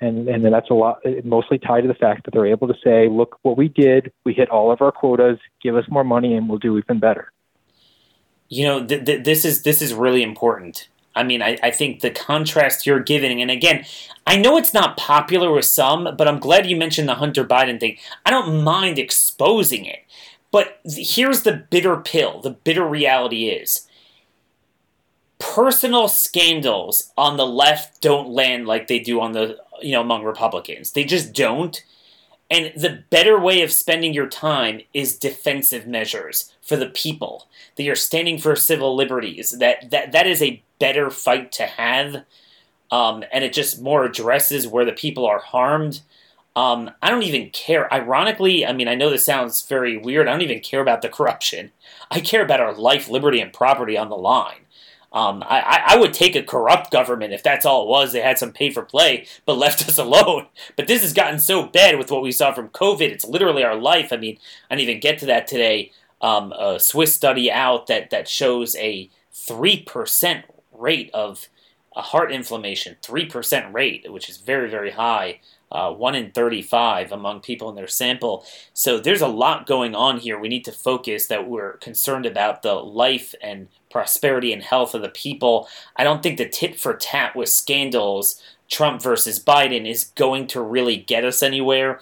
[0.00, 3.08] And and that's a lot, mostly tied to the fact that they're able to say,
[3.08, 6.48] look what we did, we hit all of our quotas, give us more money, and
[6.48, 7.32] we'll do even better.
[8.48, 10.88] you know, th- th- this is this is really important.
[11.14, 13.84] I mean, I, I think the contrast you're giving, and again,
[14.26, 17.80] I know it's not popular with some, but I'm glad you mentioned the Hunter Biden
[17.80, 17.96] thing.
[18.26, 20.00] I don't mind exposing it.
[20.50, 23.86] But here's the bitter pill the bitter reality is
[25.38, 30.24] personal scandals on the left don't land like they do on the, you know, among
[30.24, 30.92] Republicans.
[30.92, 31.82] They just don't.
[32.50, 37.48] And the better way of spending your time is defensive measures for the people.
[37.74, 39.58] That you're standing for civil liberties.
[39.58, 42.24] That that that is a better fight to have.
[42.90, 46.02] Um, and it just more addresses where the people are harmed.
[46.56, 47.92] Um, I don't even care.
[47.92, 50.26] Ironically, I mean, I know this sounds very weird.
[50.26, 51.70] I don't even care about the corruption.
[52.10, 54.60] I care about our life, liberty, and property on the line.
[55.12, 58.12] Um, I, I would take a corrupt government if that's all it was.
[58.12, 60.46] They had some pay for play, but left us alone.
[60.76, 63.02] But this has gotten so bad with what we saw from COVID.
[63.02, 64.12] It's literally our life.
[64.12, 64.38] I mean,
[64.70, 65.92] I didn't even get to that today.
[66.22, 71.48] Um, a Swiss study out that, that shows a 3% rate of
[71.94, 75.40] a heart inflammation, 3% rate, which is very, very high.
[75.72, 78.46] Uh, 1 in 35 among people in their sample.
[78.72, 80.38] So there's a lot going on here.
[80.38, 85.02] We need to focus that we're concerned about the life and prosperity and health of
[85.02, 85.68] the people.
[85.96, 90.62] I don't think the tit for tat with scandals, Trump versus Biden, is going to
[90.62, 92.00] really get us anywhere.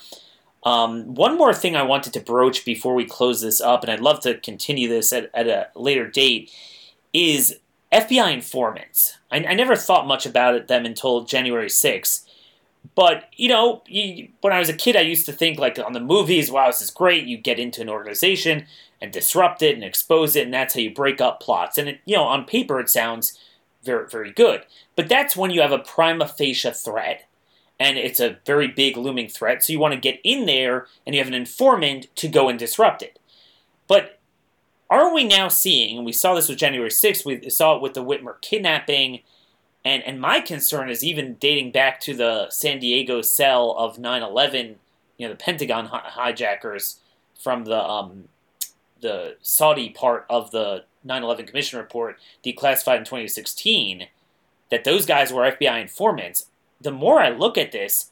[0.64, 4.00] Um, one more thing I wanted to broach before we close this up, and I'd
[4.00, 6.50] love to continue this at, at a later date,
[7.12, 7.58] is
[7.92, 9.18] FBI informants.
[9.30, 12.23] I, I never thought much about them until January 6th.
[12.94, 15.94] But, you know, you, when I was a kid, I used to think, like, on
[15.94, 17.24] the movies, wow, this is great.
[17.24, 18.66] You get into an organization
[19.00, 21.78] and disrupt it and expose it, and that's how you break up plots.
[21.78, 23.38] And, it, you know, on paper, it sounds
[23.82, 24.64] very, very good.
[24.96, 27.26] But that's when you have a prima facie threat.
[27.80, 29.64] And it's a very big looming threat.
[29.64, 32.58] So you want to get in there and you have an informant to go and
[32.58, 33.18] disrupt it.
[33.88, 34.20] But
[34.88, 37.94] are we now seeing, and we saw this with January 6th, we saw it with
[37.94, 39.20] the Whitmer kidnapping
[39.84, 44.76] and and my concern is even dating back to the San Diego cell of 9/11,
[45.18, 47.00] you know, the Pentagon hijackers
[47.38, 48.28] from the um,
[49.00, 54.08] the Saudi part of the 9/11 Commission report, declassified in 2016,
[54.70, 56.46] that those guys were FBI informants.
[56.80, 58.10] The more I look at this,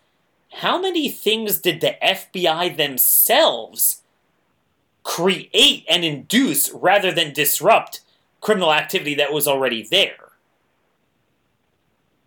[0.57, 4.03] how many things did the FBI themselves
[5.03, 8.03] create and induce rather than disrupt
[8.41, 10.22] criminal activity that was already there?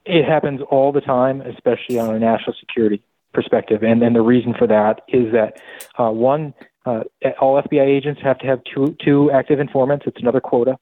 [0.05, 3.01] It happens all the time, especially on a national security
[3.33, 3.83] perspective.
[3.83, 5.59] And then the reason for that is that
[5.99, 6.53] uh, one,
[6.85, 7.03] uh,
[7.39, 10.05] all FBI agents have to have two two active informants.
[10.07, 10.77] It's another quota,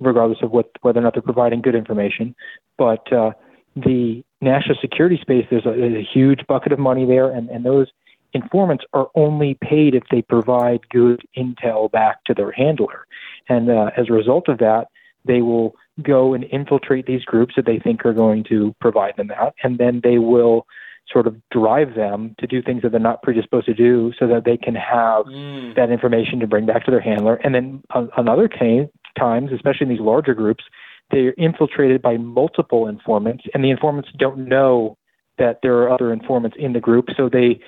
[0.00, 2.34] regardless of what whether or not they're providing good information.
[2.76, 3.32] But uh,
[3.76, 7.64] the national security space, there's a, there's a huge bucket of money there, and, and
[7.64, 7.88] those
[8.32, 13.06] informants are only paid if they provide good intel back to their handler.
[13.48, 14.88] And uh, as a result of that,
[15.24, 19.28] they will go and infiltrate these groups that they think are going to provide them
[19.28, 20.66] that, and then they will
[21.10, 24.44] sort of drive them to do things that they're not predisposed to do so that
[24.44, 25.74] they can have mm.
[25.74, 27.36] that information to bring back to their handler.
[27.36, 28.86] And then on, on other t-
[29.18, 30.64] times, especially in these larger groups,
[31.10, 34.98] they're infiltrated by multiple informants, and the informants don't know
[35.38, 37.60] that there are other informants in the group, so they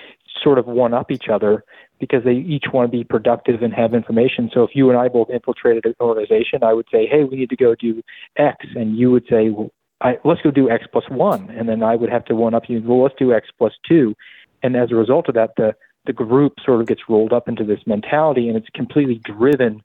[0.43, 1.63] sort of one up each other
[2.01, 4.49] because they each want to be productive and have information.
[4.53, 7.51] So if you and I both infiltrated an organization, I would say, hey, we need
[7.51, 8.01] to go do
[8.35, 8.65] X.
[8.75, 9.69] And you would say, well,
[10.01, 11.49] I, let's go do X plus one.
[11.51, 14.15] And then I would have to one up you, well, let's do X plus two.
[14.63, 15.75] And as a result of that, the,
[16.05, 19.83] the group sort of gets rolled up into this mentality and it's completely driven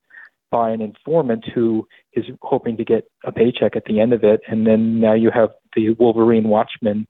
[0.50, 4.40] by an informant who is hoping to get a paycheck at the end of it.
[4.48, 7.06] And then now you have the Wolverine Watchmen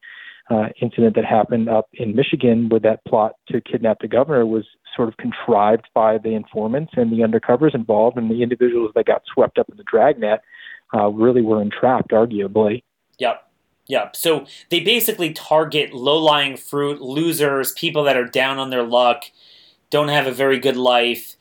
[0.51, 4.65] uh, incident that happened up in Michigan where that plot to kidnap the governor was
[4.97, 9.23] sort of contrived by the informants and the undercovers involved, and the individuals that got
[9.33, 10.41] swept up in the dragnet
[10.95, 12.83] uh, really were entrapped, arguably.
[13.19, 13.43] Yep.
[13.89, 14.17] Yep.
[14.17, 19.25] So they basically target low lying fruit, losers, people that are down on their luck,
[19.91, 21.37] don't have a very good life,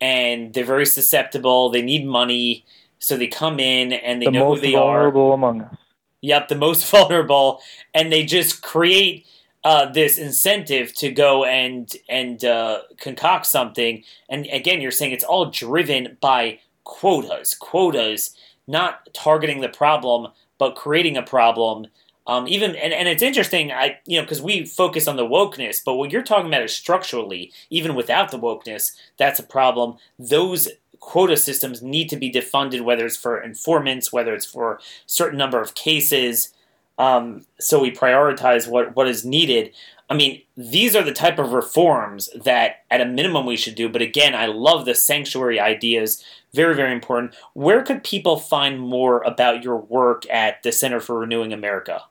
[0.00, 1.70] and they're very susceptible.
[1.70, 2.66] They need money,
[2.98, 4.74] so they come in and they the know who they are.
[4.74, 5.76] The most vulnerable among us.
[6.20, 7.60] Yep, the most vulnerable,
[7.94, 9.26] and they just create
[9.66, 14.04] uh, this incentive to go and and uh, concoct something.
[14.28, 18.36] And again, you're saying it's all driven by quotas, quotas,
[18.68, 21.88] not targeting the problem, but creating a problem.
[22.28, 25.82] Um, even and, and it's interesting, I you know, because we focus on the wokeness,
[25.84, 29.96] but what you're talking about is structurally, even without the wokeness, that's a problem.
[30.16, 30.68] Those
[31.00, 35.60] quota systems need to be defunded, whether it's for informants, whether it's for certain number
[35.60, 36.52] of cases.
[36.98, 39.72] Um, so we prioritize what, what is needed.
[40.08, 43.88] I mean, these are the type of reforms that, at a minimum, we should do.
[43.88, 46.24] But again, I love the sanctuary ideas.
[46.54, 47.34] Very, very important.
[47.54, 52.02] Where could people find more about your work at the Center for Renewing America?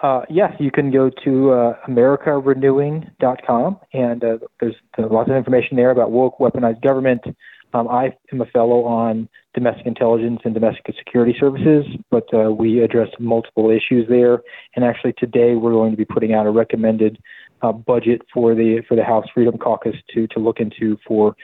[0.00, 5.76] Uh, yes, you can go to uh, AmericaRenewing.com, and uh, there's, there's lots of information
[5.76, 7.22] there about woke, weaponized government.
[7.74, 12.80] Um, I am a fellow on domestic intelligence and domestic security services, but uh, we
[12.80, 14.42] address multiple issues there.
[14.76, 17.18] And actually, today we're going to be putting out a recommended
[17.62, 21.34] uh, budget for the for the House Freedom Caucus to to look into for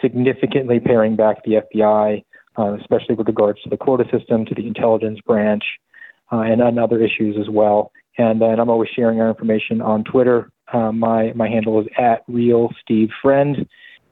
[0.00, 2.24] significantly paring back the FBI,
[2.58, 5.62] uh, especially with regards to the quota system, to the intelligence branch,
[6.32, 7.92] uh, and on other issues as well.
[8.18, 10.50] And then I'm always sharing our information on Twitter.
[10.72, 13.64] Uh, my my handle is at real Steve Friend.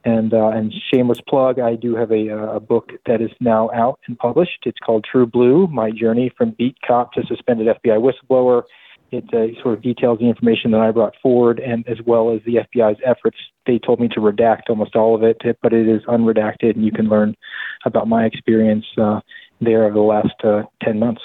[0.02, 4.00] And uh, and shameless plug, I do have a, a book that is now out
[4.06, 4.60] and published.
[4.64, 8.62] It's called True Blue: My Journey from Beat Cop to Suspended FBI Whistleblower.
[9.12, 12.40] It uh, sort of details the information that I brought forward, and as well as
[12.46, 13.36] the FBI's efforts.
[13.66, 16.92] They told me to redact almost all of it, but it is unredacted, and you
[16.92, 17.36] can learn
[17.84, 19.20] about my experience uh,
[19.60, 21.22] there over the last uh, 10 months.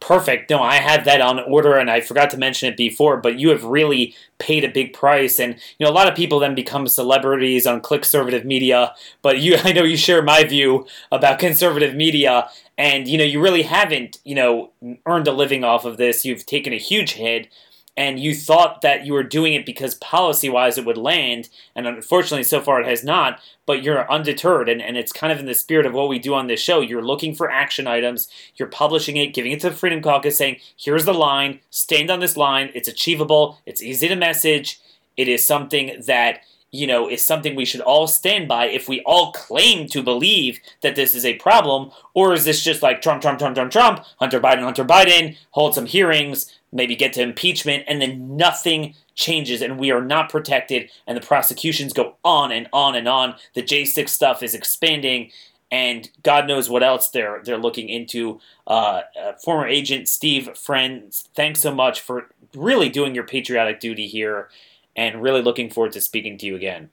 [0.00, 0.50] Perfect.
[0.50, 3.50] No, I had that on order and I forgot to mention it before, but you
[3.50, 5.38] have really paid a big price.
[5.38, 9.40] And, you know, a lot of people then become celebrities on click conservative media, but
[9.40, 13.62] you, I know you share my view about conservative media and, you know, you really
[13.62, 14.70] haven't, you know,
[15.04, 16.24] earned a living off of this.
[16.24, 17.48] You've taken a huge hit
[17.96, 21.86] and you thought that you were doing it because policy wise it would land, and
[21.86, 24.68] unfortunately, so far it has not, but you're undeterred.
[24.68, 26.80] And, and it's kind of in the spirit of what we do on this show.
[26.80, 30.56] You're looking for action items, you're publishing it, giving it to the Freedom Caucus, saying,
[30.76, 34.80] here's the line, stand on this line, it's achievable, it's easy to message,
[35.16, 36.40] it is something that
[36.72, 40.60] you know, is something we should all stand by if we all claim to believe
[40.82, 44.04] that this is a problem, or is this just like Trump, Trump, Trump, Trump, Trump,
[44.18, 49.60] Hunter Biden, Hunter Biden, hold some hearings, maybe get to impeachment, and then nothing changes
[49.60, 53.34] and we are not protected, and the prosecutions go on and on and on.
[53.54, 55.30] The J6 stuff is expanding,
[55.70, 58.40] and God knows what else they're they're looking into.
[58.66, 64.06] Uh, uh, former agent Steve Friends, thanks so much for really doing your patriotic duty
[64.06, 64.48] here
[64.96, 66.90] and really looking forward to speaking to you again.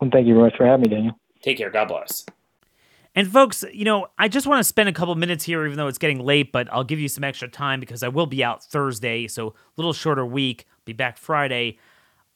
[0.00, 1.18] Well, thank you very much for having me, Daniel.
[1.42, 1.70] Take care.
[1.70, 2.24] God bless.
[3.14, 5.86] And folks, you know, I just want to spend a couple minutes here, even though
[5.86, 8.64] it's getting late, but I'll give you some extra time because I will be out
[8.64, 10.66] Thursday, so a little shorter week.
[10.84, 11.78] Be back Friday.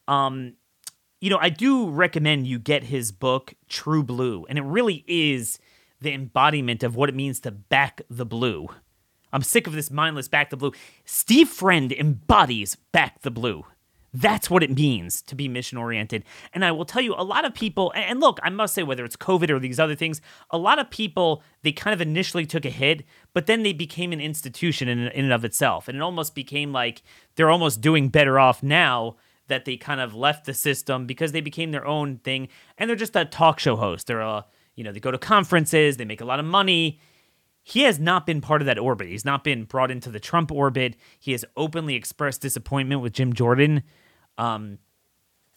[0.07, 0.55] Um,
[1.21, 5.59] you know, I do recommend you get his book, True Blue, and it really is
[6.01, 8.69] the embodiment of what it means to back the blue.
[9.33, 10.73] I'm sick of this mindless back the blue.
[11.05, 13.65] Steve Friend embodies back the blue.
[14.15, 16.25] That's what it means to be mission oriented.
[16.55, 19.05] And I will tell you, a lot of people, and look, I must say, whether
[19.05, 22.65] it's COVID or these other things, a lot of people, they kind of initially took
[22.65, 23.05] a hit,
[23.35, 25.89] but then they became an institution in, in and of itself.
[25.89, 27.03] And it almost became like
[27.35, 29.17] they're almost doing better off now
[29.49, 32.49] that they kind of left the system because they became their own thing.
[32.79, 34.07] And they're just a talk show host.
[34.07, 37.01] They're a, you know, they go to conferences, they make a lot of money
[37.69, 39.09] he has not been part of that orbit.
[39.09, 40.97] He's not been brought into the Trump orbit.
[41.19, 43.83] He has openly expressed disappointment with Jim Jordan.
[44.39, 44.79] Um,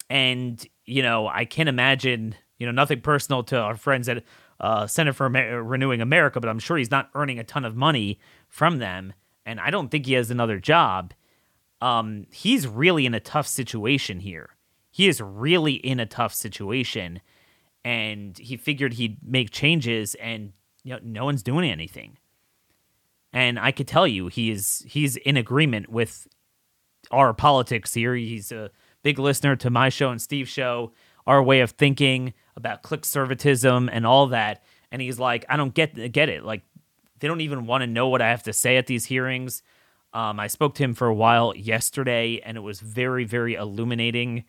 [0.09, 4.26] and, you know, I can't imagine, you know, nothing personal to our friends at
[4.59, 7.78] uh, Center for Amer- Renewing America, but I'm sure he's not earning a ton of
[7.78, 9.14] money from them.
[9.45, 11.14] And I don't think he has another job.
[11.80, 14.49] Um, he's really in a tough situation here.
[14.89, 17.22] He is really in a tough situation.
[17.86, 20.51] And he figured he'd make changes and
[20.84, 22.17] you know, no one's doing anything.
[23.34, 26.27] And I could tell you he is he's in agreement with
[27.11, 28.15] our politics here.
[28.15, 28.71] He's a
[29.03, 30.91] big listener to my show and Steve's show,
[31.25, 34.63] our way of thinking about click servitism and all that.
[34.91, 36.43] And he's like, I don't get get it.
[36.43, 36.63] Like
[37.19, 39.63] they don't even want to know what I have to say at these hearings.
[40.13, 44.43] Um, I spoke to him for a while yesterday, and it was very, very illuminating.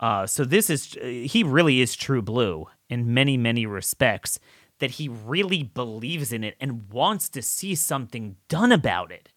[0.00, 4.40] Uh, so this is he really is true blue in many, many respects
[4.82, 9.28] that he really believes in it and wants to see something done about it.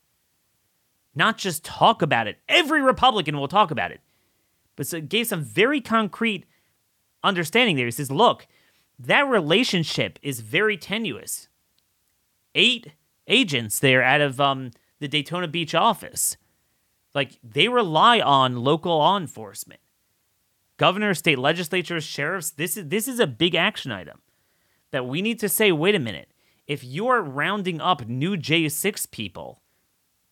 [1.14, 2.40] Not just talk about it.
[2.50, 4.02] Every Republican will talk about it.
[4.76, 6.48] But so it gave some very concrete
[7.24, 7.86] understanding there.
[7.86, 8.48] He says, look,
[8.98, 11.48] that relationship is very tenuous.
[12.56, 12.94] Eight
[13.28, 16.38] agents there out of um, the Daytona Beach office.
[17.14, 19.80] Like, they rely on local law enforcement.
[20.78, 24.22] Governors, state legislatures, sheriffs, this is this is a big action item
[24.92, 26.32] that we need to say, wait a minute,
[26.68, 29.62] if you are rounding up new J6 people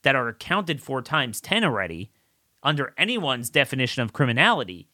[0.03, 2.11] that are accounted for times 10 already
[2.61, 4.87] under anyone's definition of criminality,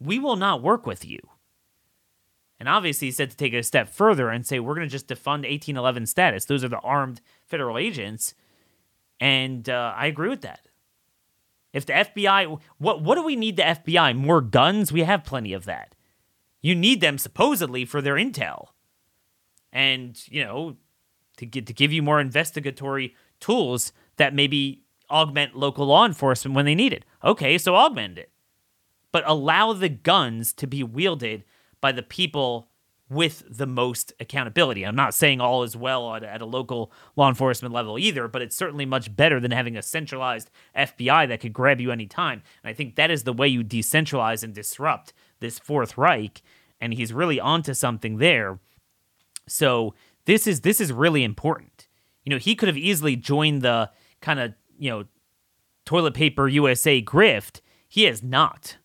[0.00, 1.20] we will not work with you.
[2.58, 4.92] And obviously, he said to take it a step further and say, we're going to
[4.92, 6.44] just defund 1811 status.
[6.44, 8.34] Those are the armed federal agents.
[9.18, 10.68] And uh, I agree with that.
[11.72, 14.16] If the FBI, what what do we need the FBI?
[14.16, 14.92] More guns?
[14.92, 15.94] We have plenty of that.
[16.60, 18.68] You need them supposedly for their intel,
[19.72, 20.76] and you know,
[21.36, 26.64] to get to give you more investigatory tools that maybe augment local law enforcement when
[26.64, 27.04] they need it.
[27.24, 28.30] Okay, so augment it,
[29.12, 31.44] but allow the guns to be wielded
[31.80, 32.70] by the people
[33.10, 34.84] with the most accountability.
[34.84, 38.40] I'm not saying all is well at, at, a local law enforcement level either, but
[38.40, 42.42] it's certainly much better than having a centralized FBI that could grab you anytime.
[42.62, 46.40] And I think that is the way you decentralize and disrupt this Fourth Reich.
[46.80, 48.60] And he's really onto something there.
[49.50, 49.94] So
[50.24, 51.88] this is this is really important.
[52.24, 53.90] You know, he could have easily joined the
[54.20, 55.04] kind of, you know,
[55.84, 57.60] toilet paper USA grift.
[57.88, 58.76] He has not.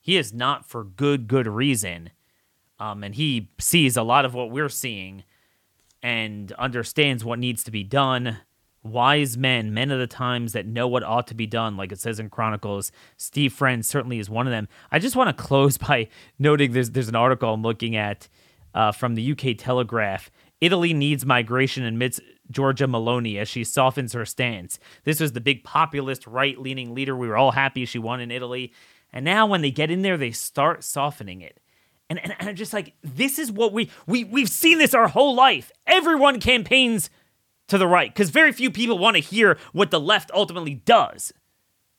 [0.00, 2.10] He is not for good, good reason
[2.80, 5.22] um, and he sees a lot of what we're seeing
[6.02, 8.38] and understands what needs to be done.
[8.82, 12.00] Wise men, men of the times that know what ought to be done, like it
[12.00, 12.90] says in Chronicles.
[13.18, 14.66] Steve Friend certainly is one of them.
[14.90, 16.08] I just want to close by
[16.38, 18.26] noting there's there's an article I'm looking at
[18.74, 20.30] uh, from the UK Telegraph.
[20.60, 22.20] Italy needs migration amidst
[22.52, 24.78] Giorgia Meloni as she softens her stance.
[25.04, 27.16] This was the big populist right leaning leader.
[27.16, 28.72] We were all happy she won in Italy.
[29.12, 31.60] And now when they get in there, they start softening it.
[32.08, 35.08] And, and, and I'm just like, this is what we, we, we've seen this our
[35.08, 35.70] whole life.
[35.86, 37.08] Everyone campaigns
[37.68, 41.32] to the right because very few people want to hear what the left ultimately does,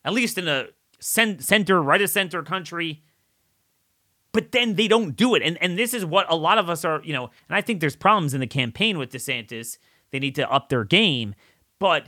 [0.03, 0.67] at least in a
[0.99, 3.03] center, right of center country.
[4.33, 5.41] But then they don't do it.
[5.43, 7.81] And, and this is what a lot of us are, you know, and I think
[7.81, 9.77] there's problems in the campaign with DeSantis.
[10.11, 11.35] They need to up their game.
[11.79, 12.07] But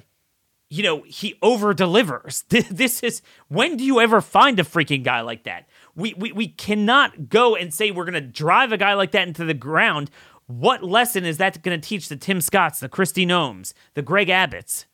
[0.73, 2.45] you know, he over delivers.
[2.49, 5.67] This is when do you ever find a freaking guy like that?
[5.95, 9.27] We, we, we cannot go and say we're going to drive a guy like that
[9.27, 10.09] into the ground.
[10.47, 14.29] What lesson is that going to teach the Tim Scotts, the Kristi Noems, the Greg
[14.29, 14.85] Abbotts,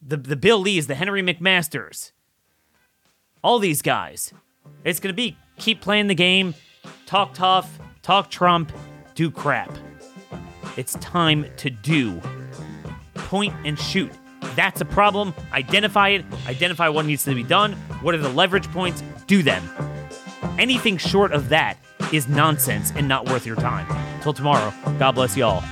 [0.00, 2.12] the, the Bill Lees, the Henry McMasters?
[3.42, 4.32] All these guys.
[4.84, 6.54] It's going to be keep playing the game,
[7.06, 8.72] talk tough, talk Trump,
[9.14, 9.70] do crap.
[10.76, 12.20] It's time to do.
[13.14, 14.10] Point and shoot.
[14.56, 15.34] That's a problem.
[15.52, 16.24] Identify it.
[16.46, 17.72] Identify what needs to be done.
[18.02, 19.02] What are the leverage points?
[19.26, 19.62] Do them.
[20.58, 21.78] Anything short of that
[22.12, 23.86] is nonsense and not worth your time.
[24.22, 25.62] Till tomorrow, God bless y'all.